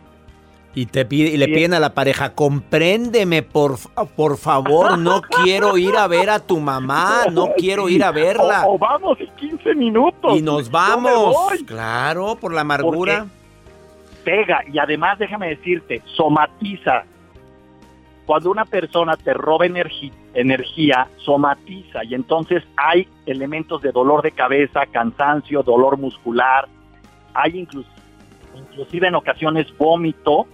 Y, 0.75 0.87
te 0.87 1.05
pide, 1.05 1.29
y 1.31 1.37
le 1.37 1.49
piden 1.49 1.75
a 1.75 1.81
la 1.81 1.93
pareja, 1.93 2.35
compréndeme, 2.35 3.43
por, 3.43 3.77
por 4.17 4.39
favor, 4.39 4.97
no 4.99 5.21
quiero 5.45 5.77
ir 5.77 5.97
a 5.97 6.07
ver 6.07 6.31
a 6.31 6.39
tu 6.41 6.61
mamá, 6.61 7.25
no 7.31 7.49
quiero 7.59 7.91
ir 7.91 8.03
a 8.03 8.11
verla. 8.11 8.65
O, 8.67 8.77
o 8.77 8.79
vamos 8.79 9.21
en 9.21 9.29
15 9.37 9.75
minutos. 9.75 10.39
y 10.39 10.41
nos 10.41 10.71
vamos. 10.71 11.37
Claro, 11.67 12.37
por 12.41 12.55
la 12.55 12.63
amargura. 12.63 13.27
pega 14.25 14.63
y 14.73 14.79
además 14.79 15.19
déjame 15.19 15.49
decirte, 15.51 16.01
somatiza. 16.17 17.05
Cuando 18.25 18.51
una 18.51 18.65
persona 18.65 19.17
te 19.17 19.35
roba 19.35 19.67
energía, 19.67 21.09
somatiza 21.19 22.05
y 22.05 22.15
entonces 22.15 22.63
hay 22.77 23.07
elementos 23.27 23.83
de 23.83 23.93
dolor 23.93 24.23
de 24.23 24.31
cabeza, 24.33 24.87
cansancio, 24.91 25.63
dolor 25.63 25.99
muscular, 25.99 26.67
hay 27.35 27.53
inclus- 27.67 27.85
inclusive 28.57 29.09
en 29.09 29.17
ocasiones 29.17 29.67
vómito 29.77 30.47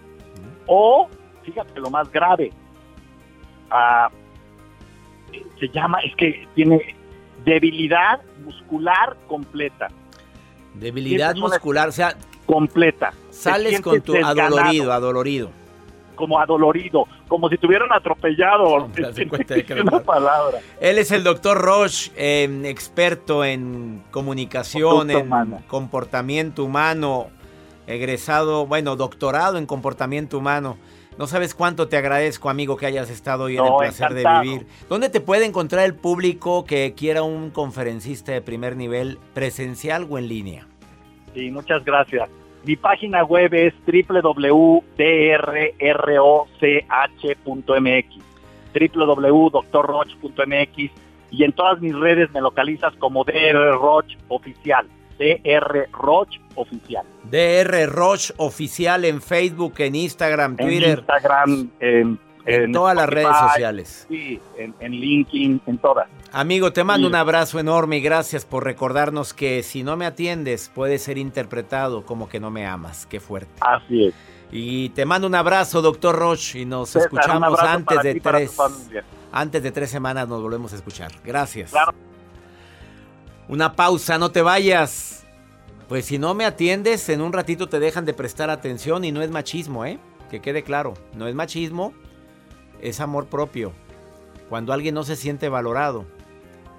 o, 0.69 1.09
fíjate 1.43 1.81
lo 1.81 1.91
más 1.91 2.11
grave, 2.13 2.53
ah, 3.71 4.09
se 5.59 5.69
llama, 5.69 5.99
es 6.01 6.15
que 6.15 6.47
tiene 6.55 6.95
debilidad 7.45 8.21
muscular 8.45 9.17
completa. 9.27 9.89
Debilidad 10.75 11.35
muscular, 11.35 11.89
o 11.89 11.93
sea, 11.93 12.15
completa. 12.47 13.13
Sales 13.31 13.81
con 13.81 14.01
tu 14.01 14.13
desganado, 14.13 14.59
adolorido, 14.59 14.93
adolorido. 14.93 15.51
Como 16.15 16.39
adolorido, 16.41 17.07
como 17.29 17.49
si 17.49 17.57
te 17.57 17.67
hubieran 17.67 17.93
atropellado. 17.93 18.75
Una 19.83 20.01
palabra. 20.01 20.59
Él 20.81 20.99
es 20.99 21.11
el 21.13 21.25
doctor 21.25 21.59
Roche, 21.59 22.13
eh, 22.17 22.63
experto 22.65 23.45
en 23.45 24.03
comunicación, 24.11 25.11
en 25.11 25.27
humana. 25.27 25.63
comportamiento 25.69 26.65
humano, 26.65 27.29
egresado, 27.89 28.67
bueno, 28.67 28.95
doctorado 28.97 29.59
en 29.59 29.67
comportamiento 29.67 30.39
humano. 30.39 30.77
No 31.19 31.27
sabes 31.27 31.55
cuánto 31.55 31.89
te 31.89 31.97
agradezco, 31.97 32.49
amigo, 32.49 32.77
que 32.77 32.87
hayas 32.87 33.11
estado 33.11 33.45
hoy 33.45 33.57
en 33.57 33.65
el 33.65 33.73
placer 33.77 34.13
encantado. 34.13 34.41
de 34.41 34.49
vivir. 34.49 34.67
¿Dónde 34.89 35.09
te 35.09 35.21
puede 35.21 35.47
encontrar 35.47 35.85
el 35.85 35.97
público 35.97 36.65
que 36.65 36.95
quiera 36.95 37.23
un 37.25 37.51
conferencista 37.51 38.31
de 38.31 38.41
primer 38.41 38.77
nivel, 38.77 39.19
presencial 39.35 40.07
o 40.09 40.17
en 40.19 40.29
línea? 40.29 40.69
Sí, 41.35 41.51
muchas 41.51 41.85
gracias. 41.85 42.31
Mi 42.65 42.77
página 42.77 43.25
web 43.25 43.53
es 43.53 43.75
www.drroch.mx 43.85 44.85
www.drroch.mx 48.95 50.11
y 51.31 51.45
en 51.45 51.53
todas 51.53 51.81
mis 51.81 51.95
redes 51.95 52.31
me 52.33 52.41
localizas 52.41 52.95
como 52.97 53.25
DR 53.25 53.73
Roch 53.73 54.07
Oficial. 54.29 54.87
DR 55.19 55.89
Roch 55.93 56.29
Oficial. 56.55 57.05
DR 57.31 57.87
Roche 57.89 58.33
Oficial 58.39 59.05
en 59.05 59.21
Facebook, 59.21 59.75
en 59.79 59.95
Instagram, 59.95 60.57
En 60.59 60.67
Twitter. 60.67 60.99
Instagram, 60.99 61.71
en, 61.81 62.19
En 62.47 62.73
todas 62.73 62.97
las 62.97 63.09
redes 63.09 63.37
sociales. 63.37 64.07
Sí, 64.09 64.41
en, 64.57 64.75
en 64.81 64.93
LinkedIn, 64.93 65.61
en 65.67 65.79
todas. 65.79 66.09
Amigo, 66.33 66.73
te 66.73 66.85
mando 66.85 67.07
Sí. 67.07 67.11
un 67.13 67.17
abrazo 67.17 67.59
enorme 67.61 67.99
y 67.99 68.01
gracias 68.01 68.45
por 68.47 68.65
recordarnos 68.65 69.35
que 69.35 69.63
si 69.63 69.83
no 69.83 69.97
me 69.97 70.07
atiendes 70.07 70.71
puede 70.75 70.99
ser 70.99 71.19
interpretado 71.19 72.05
como 72.07 72.29
que 72.29 72.41
no 72.41 72.51
me 72.51 72.67
amas. 72.67 73.07
Qué 73.07 73.21
fuerte. 73.21 73.51
Así 73.61 74.07
es. 74.07 74.15
Y 74.51 74.89
te 74.91 75.05
mando 75.05 75.27
un 75.27 75.35
abrazo, 75.35 75.83
doctor 75.83 76.17
Roche, 76.17 76.61
y 76.61 76.65
nos 76.65 76.89
César, 76.91 77.11
escuchamos 77.13 77.59
antes 77.61 78.03
de 78.03 78.15
ti 78.15 78.21
tres. 78.21 78.57
Antes 79.31 79.63
de 79.63 79.71
tres 79.73 79.91
semanas 79.91 80.27
nos 80.27 80.41
volvemos 80.41 80.73
a 80.73 80.77
escuchar. 80.77 81.13
Gracias. 81.23 81.71
Claro. 81.71 81.93
Una 83.49 83.75
pausa, 83.75 84.19
no 84.19 84.31
te 84.31 84.43
vayas. 84.43 85.25
Pues 85.89 86.05
si 86.05 86.19
no 86.19 86.35
me 86.35 86.45
atiendes, 86.45 87.09
en 87.09 87.23
un 87.23 87.33
ratito 87.33 87.67
te 87.67 87.81
dejan 87.81 88.05
de 88.05 88.13
prestar 88.13 88.51
atención 88.51 89.05
y 89.05 89.13
no 89.13 89.23
es 89.23 89.31
machismo, 89.31 89.87
¿eh? 89.87 89.99
Que 90.31 90.43
quede 90.43 90.63
claro, 90.63 90.93
no 91.15 91.27
es 91.27 91.35
machismo, 91.35 91.95
es 92.83 93.01
amor 93.01 93.27
propio. 93.27 93.73
Cuando 94.51 94.75
alguien 94.75 94.95
no 94.95 95.03
se 95.03 95.17
siente 95.17 95.49
valorado, 95.49 96.05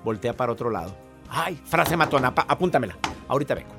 voltea 0.04 0.38
para 0.38 0.52
otro 0.52 0.70
lado. 0.70 0.96
Ay, 1.28 1.60
frase 1.66 1.98
matona, 1.98 2.34
apúntamela. 2.36 2.98
Ahorita 3.28 3.56
vengo. 3.56 3.79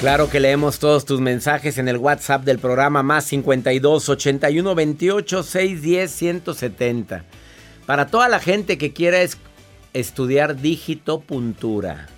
Claro 0.00 0.30
que 0.30 0.40
leemos 0.40 0.78
todos 0.78 1.04
tus 1.04 1.20
mensajes 1.20 1.76
en 1.76 1.86
el 1.86 1.98
WhatsApp 1.98 2.42
del 2.44 2.58
programa 2.58 3.02
más 3.02 3.26
52 3.26 4.08
81 4.08 4.74
28 4.74 5.42
610 5.42 6.10
170. 6.10 7.24
Para 7.84 8.06
toda 8.06 8.30
la 8.30 8.40
gente 8.40 8.78
que 8.78 8.94
quiera 8.94 9.18
estudiar 9.92 10.56
dígito 10.56 11.20
puntura. 11.20 12.08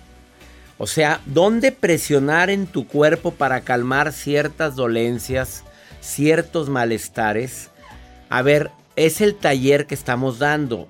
O 0.77 0.87
sea, 0.87 1.19
¿dónde 1.25 1.73
presionar 1.73 2.49
en 2.49 2.67
tu 2.67 2.87
cuerpo 2.87 3.31
para 3.31 3.59
calmar 3.61 4.13
ciertas 4.13 4.77
dolencias, 4.77 5.65
ciertos 5.99 6.69
malestares? 6.69 7.69
A 8.29 8.41
ver, 8.43 8.71
es 8.95 9.19
el 9.19 9.35
taller 9.35 9.87
que 9.87 9.95
estamos 9.95 10.39
dando. 10.39 10.87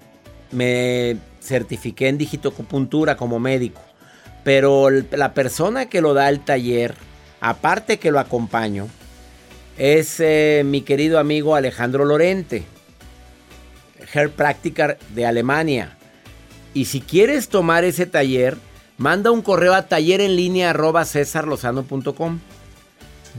Me 0.51 1.17
certifiqué 1.41 2.09
en 2.09 2.19
digitopuntura 2.19 3.17
como 3.17 3.39
médico. 3.39 3.81
Pero 4.43 4.89
la 4.89 5.33
persona 5.33 5.87
que 5.87 6.01
lo 6.01 6.13
da 6.13 6.29
el 6.29 6.41
taller, 6.41 6.95
aparte 7.39 7.97
que 7.97 8.11
lo 8.11 8.19
acompaño, 8.19 8.87
es 9.77 10.19
eh, 10.19 10.63
mi 10.65 10.81
querido 10.81 11.19
amigo 11.19 11.55
Alejandro 11.55 12.05
Lorente, 12.05 12.65
Hair 14.13 14.31
Practicar 14.31 14.97
de 15.09 15.25
Alemania. 15.25 15.97
Y 16.73 16.85
si 16.85 17.01
quieres 17.01 17.49
tomar 17.49 17.83
ese 17.83 18.05
taller, 18.05 18.57
manda 18.97 19.31
un 19.31 19.41
correo 19.41 19.73
a 19.73 19.87
taller 19.87 20.21
en 20.21 20.35
línea 20.35 20.71
arroba 20.71 21.05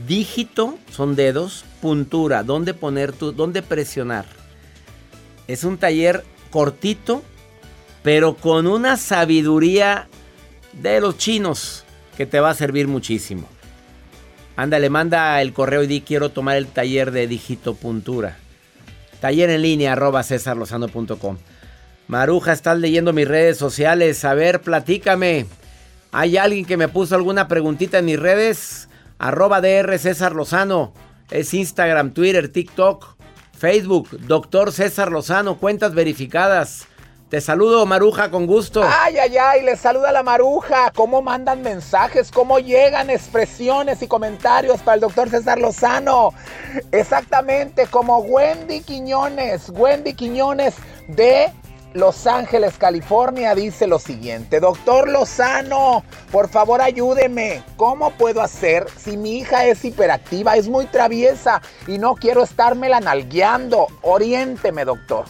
Dígito 0.07 0.77
son 0.91 1.15
dedos, 1.15 1.63
puntura, 1.81 2.43
dónde 2.43 2.73
poner 2.73 3.13
tu, 3.13 3.31
dónde 3.31 3.61
presionar. 3.61 4.25
Es 5.47 5.63
un 5.63 5.77
taller 5.77 6.25
cortito, 6.49 7.23
pero 8.03 8.35
con 8.35 8.67
una 8.67 8.97
sabiduría 8.97 10.09
de 10.81 10.99
los 10.99 11.17
chinos 11.17 11.83
que 12.17 12.25
te 12.25 12.39
va 12.39 12.51
a 12.51 12.55
servir 12.55 12.87
muchísimo. 12.87 13.47
Ándale, 14.55 14.89
manda 14.89 15.41
el 15.41 15.53
correo 15.53 15.83
y 15.83 15.87
di 15.87 16.01
quiero 16.01 16.29
tomar 16.29 16.55
el 16.57 16.67
taller 16.67 17.11
de 17.11 17.27
digitopuntura. 17.27 18.37
Taller 19.19 19.49
en 19.49 19.61
línea 19.61 19.93
arroba 19.93 20.23
cesarlosano.com. 20.23 21.37
Maruja, 22.07 22.53
estás 22.53 22.77
leyendo 22.77 23.13
mis 23.13 23.27
redes 23.27 23.57
sociales. 23.57 24.23
A 24.23 24.33
ver, 24.33 24.61
platícame. 24.61 25.47
¿Hay 26.11 26.37
alguien 26.37 26.65
que 26.65 26.77
me 26.77 26.87
puso 26.87 27.15
alguna 27.15 27.47
preguntita 27.47 27.99
en 27.99 28.05
mis 28.05 28.19
redes? 28.19 28.87
Arroba 29.17 29.59
DR 29.59 29.97
César 29.97 30.35
Lozano. 30.35 30.93
Es 31.31 31.53
Instagram, 31.53 32.13
Twitter, 32.13 32.49
TikTok, 32.49 33.15
Facebook. 33.57 34.09
Doctor 34.21 34.71
César 34.71 35.11
Lozano. 35.11 35.57
Cuentas 35.57 35.93
verificadas. 35.93 36.87
Te 37.29 37.41
saludo, 37.41 37.87
Maruja, 37.87 38.29
con 38.29 38.45
gusto. 38.45 38.83
Ay, 38.83 39.17
ay, 39.17 39.35
ay, 39.35 39.63
les 39.63 39.79
saluda 39.79 40.11
la 40.11 40.21
Maruja. 40.21 40.91
¿Cómo 40.93 41.23
mandan 41.23 41.63
mensajes? 41.63 42.31
¿Cómo 42.31 42.59
llegan 42.59 43.09
expresiones 43.09 44.03
y 44.03 44.07
comentarios 44.07 44.79
para 44.81 44.95
el 44.95 45.01
doctor 45.01 45.31
César 45.31 45.57
Lozano? 45.57 46.35
Exactamente, 46.91 47.87
como 47.87 48.19
Wendy 48.19 48.81
Quiñones. 48.81 49.71
Wendy 49.71 50.13
Quiñones 50.13 50.75
de 51.07 51.51
Los 51.95 52.27
Ángeles, 52.27 52.77
California, 52.77 53.55
dice 53.55 53.87
lo 53.87 53.97
siguiente. 53.97 54.59
Doctor 54.59 55.09
Lozano, 55.09 56.03
por 56.31 56.47
favor 56.47 56.79
ayúdeme. 56.79 57.63
¿Cómo 57.75 58.11
puedo 58.11 58.39
hacer 58.39 58.85
si 58.97 59.17
mi 59.17 59.39
hija 59.39 59.65
es 59.65 59.83
hiperactiva, 59.83 60.57
es 60.57 60.67
muy 60.67 60.85
traviesa 60.85 61.59
y 61.87 61.97
no 61.97 62.13
quiero 62.13 62.43
estármela 62.43 62.99
nalgueando? 62.99 63.87
Oriénteme, 64.03 64.85
doctor. 64.85 65.25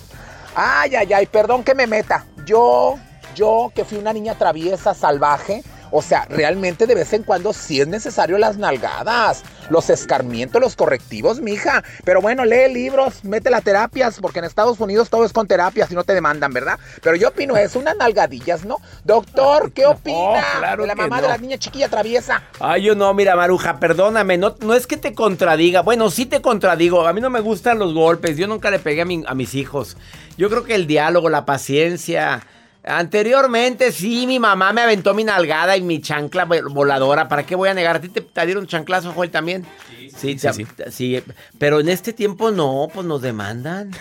Ay, 0.55 0.95
ay, 0.95 1.11
ay, 1.13 1.25
perdón 1.25 1.63
que 1.63 1.75
me 1.75 1.85
meta. 1.85 2.25
Yo, 2.45 2.95
yo 3.35 3.71
que 3.75 3.83
fui 3.83 3.97
una 3.97 4.13
niña 4.13 4.35
traviesa, 4.35 4.93
salvaje, 4.93 5.63
o 5.97 6.01
sea, 6.01 6.25
realmente 6.29 6.87
de 6.87 6.93
vez 6.95 7.13
en 7.13 7.23
cuando 7.23 7.53
sí 7.53 7.79
es 7.79 7.87
necesario 7.87 8.37
las 8.37 8.57
nalgadas, 8.57 9.43
los 9.69 9.89
escarmientos, 9.89 10.59
los 10.61 10.75
correctivos, 10.75 11.39
mija. 11.39 11.83
Pero 12.03 12.21
bueno, 12.21 12.43
lee 12.43 12.73
libros, 12.73 13.23
mete 13.23 13.49
las 13.49 13.63
terapias, 13.63 14.19
porque 14.21 14.39
en 14.39 14.45
Estados 14.45 14.79
Unidos 14.81 15.09
todo 15.09 15.23
es 15.25 15.31
con 15.31 15.47
terapias 15.47 15.89
y 15.91 15.95
no 15.95 16.03
te 16.03 16.13
demandan, 16.13 16.51
¿verdad? 16.51 16.77
Pero 17.01 17.15
yo 17.15 17.29
opino 17.29 17.55
eso, 17.55 17.79
unas 17.79 17.95
nalgadillas, 17.95 18.65
¿no? 18.65 18.77
Doctor, 19.05 19.71
¿qué 19.71 19.85
opina 19.85 20.43
claro 20.59 20.83
de 20.83 20.87
la 20.87 20.95
mamá 20.95 21.17
no. 21.17 21.21
de 21.23 21.27
la 21.29 21.37
niña 21.37 21.57
chiquilla 21.57 21.87
traviesa? 21.87 22.43
Ay, 22.59 22.83
yo 22.83 22.95
no, 22.95 23.13
mira, 23.13 23.35
Maruja, 23.37 23.79
perdóname, 23.79 24.37
no, 24.37 24.55
no 24.59 24.73
es 24.73 24.87
que 24.87 24.97
te 24.97 25.13
contradiga. 25.13 25.81
Bueno, 25.81 26.09
sí 26.11 26.25
te 26.25 26.41
contradigo. 26.41 27.07
A 27.07 27.13
mí 27.13 27.21
no 27.21 27.29
me 27.29 27.39
gustan 27.39 27.79
los 27.79 27.93
golpes. 27.93 28.35
Yo 28.35 28.47
nunca 28.47 28.69
le 28.69 28.79
pegué 28.79 29.03
a, 29.03 29.05
mi- 29.05 29.23
a 29.25 29.33
mis 29.33 29.55
hijos. 29.55 29.95
Yo 30.37 30.49
creo 30.49 30.65
que 30.65 30.75
el 30.75 30.87
diálogo, 30.87 31.29
la 31.29 31.45
paciencia. 31.45 32.45
Anteriormente, 32.85 33.91
sí, 33.91 34.27
mi 34.27 34.39
mamá 34.39 34.71
me 34.71 34.81
aventó 34.81 35.13
mi 35.13 35.23
nalgada 35.23 35.75
y 35.75 35.81
mi 35.81 36.01
chancla 36.01 36.45
vol- 36.47 36.71
voladora. 36.71 37.27
¿Para 37.27 37.45
qué 37.45 37.55
voy 37.55 37.69
a 37.69 37.73
negar? 37.73 37.95
¿A 37.95 38.01
ti 38.01 38.09
te, 38.09 38.21
te 38.21 38.45
dieron 38.45 38.67
chanclazo, 38.67 39.11
Joel, 39.11 39.31
también? 39.31 39.65
Sí, 40.15 40.37
sí, 40.39 40.65
sí. 40.91 41.23
Pero 41.57 41.79
en 41.79 41.89
este 41.89 42.13
tiempo 42.13 42.51
no, 42.51 42.87
pues 42.93 43.05
nos 43.05 43.21
demandan. 43.21 43.91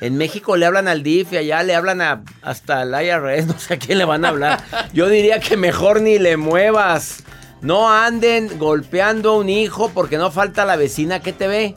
En 0.00 0.16
México 0.16 0.56
le 0.56 0.66
hablan 0.66 0.88
al 0.88 1.02
DIF 1.02 1.32
y 1.32 1.36
allá 1.38 1.62
le 1.62 1.74
hablan 1.74 2.02
a, 2.02 2.22
hasta 2.42 2.82
al 2.82 2.90
IRS, 3.02 3.46
no 3.48 3.58
sé 3.58 3.74
a 3.74 3.78
quién 3.78 3.96
le 3.98 4.04
van 4.04 4.24
a 4.24 4.28
hablar. 4.28 4.62
Yo 4.92 5.08
diría 5.08 5.40
que 5.40 5.56
mejor 5.56 6.00
ni 6.02 6.18
le 6.18 6.36
muevas. 6.36 7.22
No 7.62 7.90
anden 7.90 8.58
golpeando 8.58 9.30
a 9.30 9.36
un 9.38 9.48
hijo 9.48 9.90
porque 9.94 10.18
no 10.18 10.30
falta 10.30 10.66
la 10.66 10.76
vecina 10.76 11.20
que 11.20 11.32
te 11.32 11.48
ve. 11.48 11.74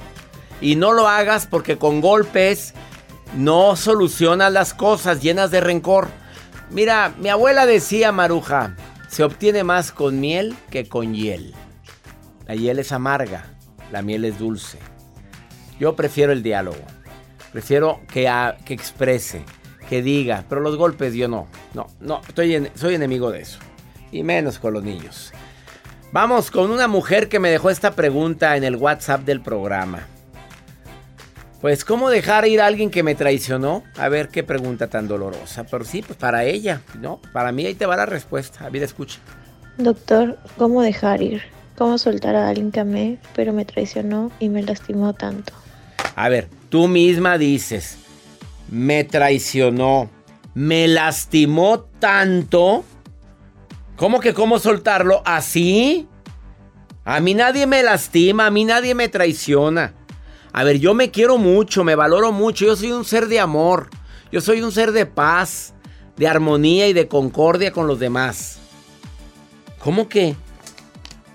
Y 0.59 0.76
no 0.76 0.91
lo 0.91 1.07
hagas 1.07 1.47
porque 1.47 1.78
con 1.78 2.01
golpes 2.01 2.74
no 3.36 3.76
solucionas 3.78 4.51
las 4.51 4.74
cosas 4.74 5.22
llenas 5.22 5.49
de 5.51 5.61
rencor. 5.61 6.09
Mira, 6.70 7.13
mi 7.18 7.30
abuela 7.30 7.65
decía, 7.65 8.11
Maruja, 8.11 8.76
se 9.09 9.24
obtiene 9.24 9.63
más 9.63 9.91
con 9.91 10.20
miel 10.20 10.55
que 10.70 10.88
con 10.88 11.13
hiel. 11.13 11.53
La 12.45 12.55
hiel 12.55 12.80
es 12.80 12.91
amarga, 12.91 13.45
la 13.91 14.01
miel 14.01 14.26
es 14.26 14.38
dulce. 14.38 14.80
Yo 15.80 15.95
prefiero 15.95 16.32
el 16.34 16.43
diálogo. 16.43 16.78
Prefiero 17.51 18.01
que, 18.11 18.30
que 18.65 18.74
exprese, 18.74 19.43
que 19.89 20.01
diga, 20.01 20.43
pero 20.49 20.61
los 20.61 20.76
golpes 20.76 21.13
yo 21.13 21.28
no. 21.28 21.47
No, 21.74 21.88
no, 21.99 22.22
estoy 22.28 22.55
en- 22.55 22.70
soy 22.76 22.95
enemigo 22.95 23.32
de 23.32 23.41
eso. 23.41 23.59
Y 24.11 24.24
menos 24.24 24.59
con 24.59 24.74
los 24.74 24.84
niños. 24.84 25.34
Vamos 26.11 26.51
con 26.51 26.72
una 26.72 26.88
mujer 26.88 27.28
que 27.30 27.39
me 27.39 27.49
dejó 27.49 27.70
esta 27.70 27.91
pregunta 27.91 28.55
en 28.57 28.63
el 28.63 28.76
WhatsApp 28.76 29.22
del 29.22 29.41
programa. 29.41 30.07
Pues, 31.62 31.84
¿cómo 31.84 32.10
dejar 32.10 32.47
ir 32.47 32.62
a 32.62 32.68
alguien 32.68 32.91
que 32.91 33.01
me 33.01 33.16
traicionó? 33.16 33.84
A 33.97 34.10
ver 34.10 34.30
qué 34.30 34.43
pregunta 34.43 34.88
tan 34.88 35.08
dolorosa. 35.08 35.64
Pero 35.64 35.84
sí, 35.86 36.03
pues 36.03 36.18
para 36.18 36.43
ella, 36.43 36.82
¿no? 36.99 37.20
Para 37.34 37.51
mí 37.51 37.66
ahí 37.66 37.74
te 37.74 37.88
va 37.88 37.97
la 37.97 38.05
respuesta. 38.05 38.66
A 38.66 38.70
ver, 38.70 38.84
escucha. 38.84 39.18
Doctor, 39.78 40.38
¿cómo 40.58 40.84
dejar 40.84 41.22
ir? 41.22 41.41
¿Cómo 41.78 41.97
soltar 41.97 42.36
a 42.36 42.47
alguien 42.49 42.72
que 42.72 42.80
amé, 42.80 43.18
pero 43.36 43.53
me 43.53 43.66
traicionó 43.66 44.32
y 44.39 44.49
me 44.49 44.64
lastimó 44.64 45.14
tanto? 45.14 45.53
A 46.16 46.30
ver, 46.30 46.47
tú 46.70 46.88
misma 46.88 47.38
dices, 47.38 47.97
me 48.70 49.03
traicionó, 49.03 50.10
me 50.53 50.88
lastimó 50.88 51.82
tanto. 51.82 52.84
¿Cómo 53.95 54.20
que 54.20 54.34
cómo 54.34 54.60
soltarlo? 54.60 55.22
¿Así? 55.26 56.08
A 57.03 57.20
mí 57.20 57.34
nadie 57.34 57.66
me 57.68 57.84
lastima, 57.84 58.47
a 58.47 58.51
mí 58.51 58.66
nadie 58.66 58.95
me 58.95 59.10
traiciona. 59.10 59.93
A 60.54 60.64
ver, 60.64 60.80
yo 60.80 60.93
me 60.93 61.12
quiero 61.12 61.38
mucho, 61.38 61.84
me 61.84 61.95
valoro 61.95 62.32
mucho, 62.32 62.66
yo 62.66 62.76
soy 62.76 62.91
un 62.91 63.06
ser 63.06 63.28
de 63.28 63.39
amor, 63.39 63.89
yo 64.32 64.41
soy 64.41 64.62
un 64.62 64.72
ser 64.72 64.91
de 64.91 65.06
paz, 65.06 65.74
de 66.16 66.28
armonía 66.28 66.88
y 66.88 66.93
de 66.93 67.08
concordia 67.08 67.72
con 67.72 67.88
los 67.88 68.00
demás. 68.00 68.60
¿Cómo 69.80 70.10
que? 70.10 70.36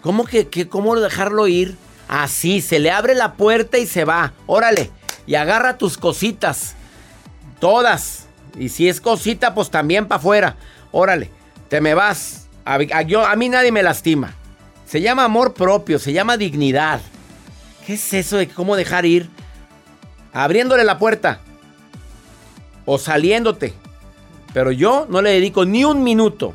¿Cómo 0.03 0.25
que, 0.25 0.69
cómo 0.69 0.97
dejarlo 0.97 1.47
ir? 1.47 1.77
Así, 2.09 2.61
se 2.61 2.81
le 2.81 2.91
abre 2.91 3.15
la 3.15 3.35
puerta 3.35 3.79
y 3.79 3.87
se 3.87 4.05
va. 4.05 4.33
Órale, 4.47 4.91
y 5.27 5.37
agarra 5.37 5.79
tus 5.79 5.97
cositas. 5.97 6.75
Todas. 7.61 8.27
Y 8.59 8.69
si 8.69 8.89
es 8.89 9.01
cosita, 9.01 9.55
pues 9.55 9.71
también 9.71 10.09
para 10.09 10.19
afuera. 10.19 10.57
Órale, 10.91 11.31
te 11.69 11.81
me 11.81 11.95
vas. 11.95 12.49
Yo, 13.07 13.25
a 13.25 13.37
mí 13.37 13.49
nadie 13.49 13.73
me 13.73 13.83
lastima. 13.83 14.35
Se 14.87 15.01
llama 15.01 15.25
amor 15.25 15.55
propio, 15.55 15.99
se 15.99 16.13
llama 16.13 16.37
dignidad. 16.37 17.01
¿Qué 17.93 17.97
es 17.97 18.15
eso 18.15 18.39
de 18.39 18.49
cómo 18.49 18.75
dejar 18.75 19.05
ir? 19.05 19.29
Abriéndole 20.33 20.83
la 20.83 20.99
puerta. 20.99 21.41
O 22.87 22.97
saliéndote. 22.97 23.75
Pero 24.55 24.73
yo 24.73 25.07
no 25.11 25.21
le 25.21 25.29
dedico 25.29 25.67
ni 25.67 25.85
un 25.85 26.03
minuto 26.03 26.55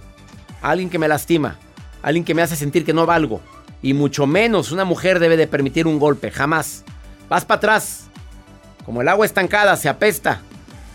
a 0.63 0.71
alguien 0.71 0.89
que 0.89 0.97
me 0.97 1.07
lastima. 1.07 1.59
A 2.01 2.07
alguien 2.07 2.25
que 2.25 2.33
me 2.33 2.41
hace 2.41 2.55
sentir 2.55 2.83
que 2.83 2.91
no 2.91 3.05
valgo. 3.05 3.39
Y 3.83 3.93
mucho 3.93 4.25
menos 4.25 4.71
una 4.71 4.83
mujer 4.83 5.19
debe 5.19 5.38
de 5.38 5.45
permitir 5.45 5.85
un 5.85 5.99
golpe. 5.99 6.31
Jamás. 6.31 6.83
Vas 7.29 7.45
para 7.45 7.57
atrás. 7.57 8.07
Como 8.83 9.03
el 9.03 9.07
agua 9.07 9.27
estancada, 9.27 9.77
se 9.77 9.89
apesta. 9.89 10.41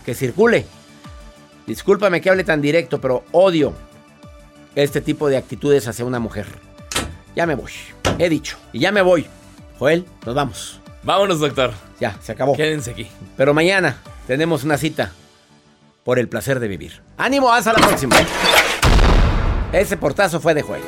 Que 0.05 0.13
circule. 0.13 0.65
Discúlpame 1.65 2.19
que 2.19 2.29
hable 2.29 2.43
tan 2.43 2.61
directo, 2.61 2.99
pero 2.99 3.23
odio 3.31 3.71
este 4.75 4.99
tipo 4.99 5.29
de 5.29 5.37
actitudes 5.37 5.87
hacia 5.87 6.03
una 6.03 6.19
mujer. 6.19 6.47
Ya 7.33 7.45
me 7.45 7.55
voy. 7.55 7.71
He 8.19 8.27
dicho. 8.27 8.57
Y 8.73 8.79
ya 8.79 8.91
me 8.91 9.01
voy. 9.01 9.25
Joel, 9.83 10.05
nos 10.25 10.33
vamos. 10.33 10.79
Vámonos, 11.03 11.41
doctor. 11.41 11.73
Ya, 11.99 12.15
se 12.21 12.31
acabó. 12.31 12.55
Quédense 12.55 12.91
aquí. 12.91 13.11
Pero 13.35 13.53
mañana 13.53 13.97
tenemos 14.27 14.63
una 14.63 14.77
cita 14.77 15.11
por 16.05 16.19
el 16.19 16.29
placer 16.29 16.61
de 16.61 16.69
vivir. 16.69 17.01
¡Ánimo! 17.17 17.51
¡Hasta 17.51 17.73
la 17.73 17.79
próxima! 17.79 18.15
Ese 19.73 19.97
portazo 19.97 20.39
fue 20.39 20.53
de 20.53 20.61
Joel. 20.61 20.81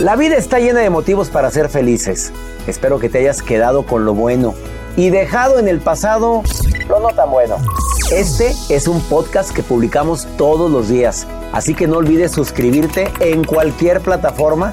La 0.00 0.16
vida 0.16 0.36
está 0.36 0.60
llena 0.60 0.80
de 0.80 0.88
motivos 0.88 1.28
para 1.28 1.50
ser 1.50 1.68
felices. 1.68 2.32
Espero 2.66 2.98
que 2.98 3.10
te 3.10 3.18
hayas 3.18 3.42
quedado 3.42 3.84
con 3.84 4.06
lo 4.06 4.14
bueno 4.14 4.54
y 4.96 5.10
dejado 5.10 5.58
en 5.58 5.68
el 5.68 5.80
pasado 5.80 6.42
lo 6.88 7.00
no 7.00 7.08
tan 7.08 7.30
bueno. 7.30 7.58
Este 8.10 8.54
es 8.70 8.88
un 8.88 8.98
podcast 9.02 9.54
que 9.54 9.62
publicamos 9.62 10.26
todos 10.38 10.70
los 10.70 10.88
días, 10.88 11.26
así 11.52 11.74
que 11.74 11.86
no 11.86 11.98
olvides 11.98 12.32
suscribirte 12.32 13.12
en 13.20 13.44
cualquier 13.44 14.00
plataforma 14.00 14.72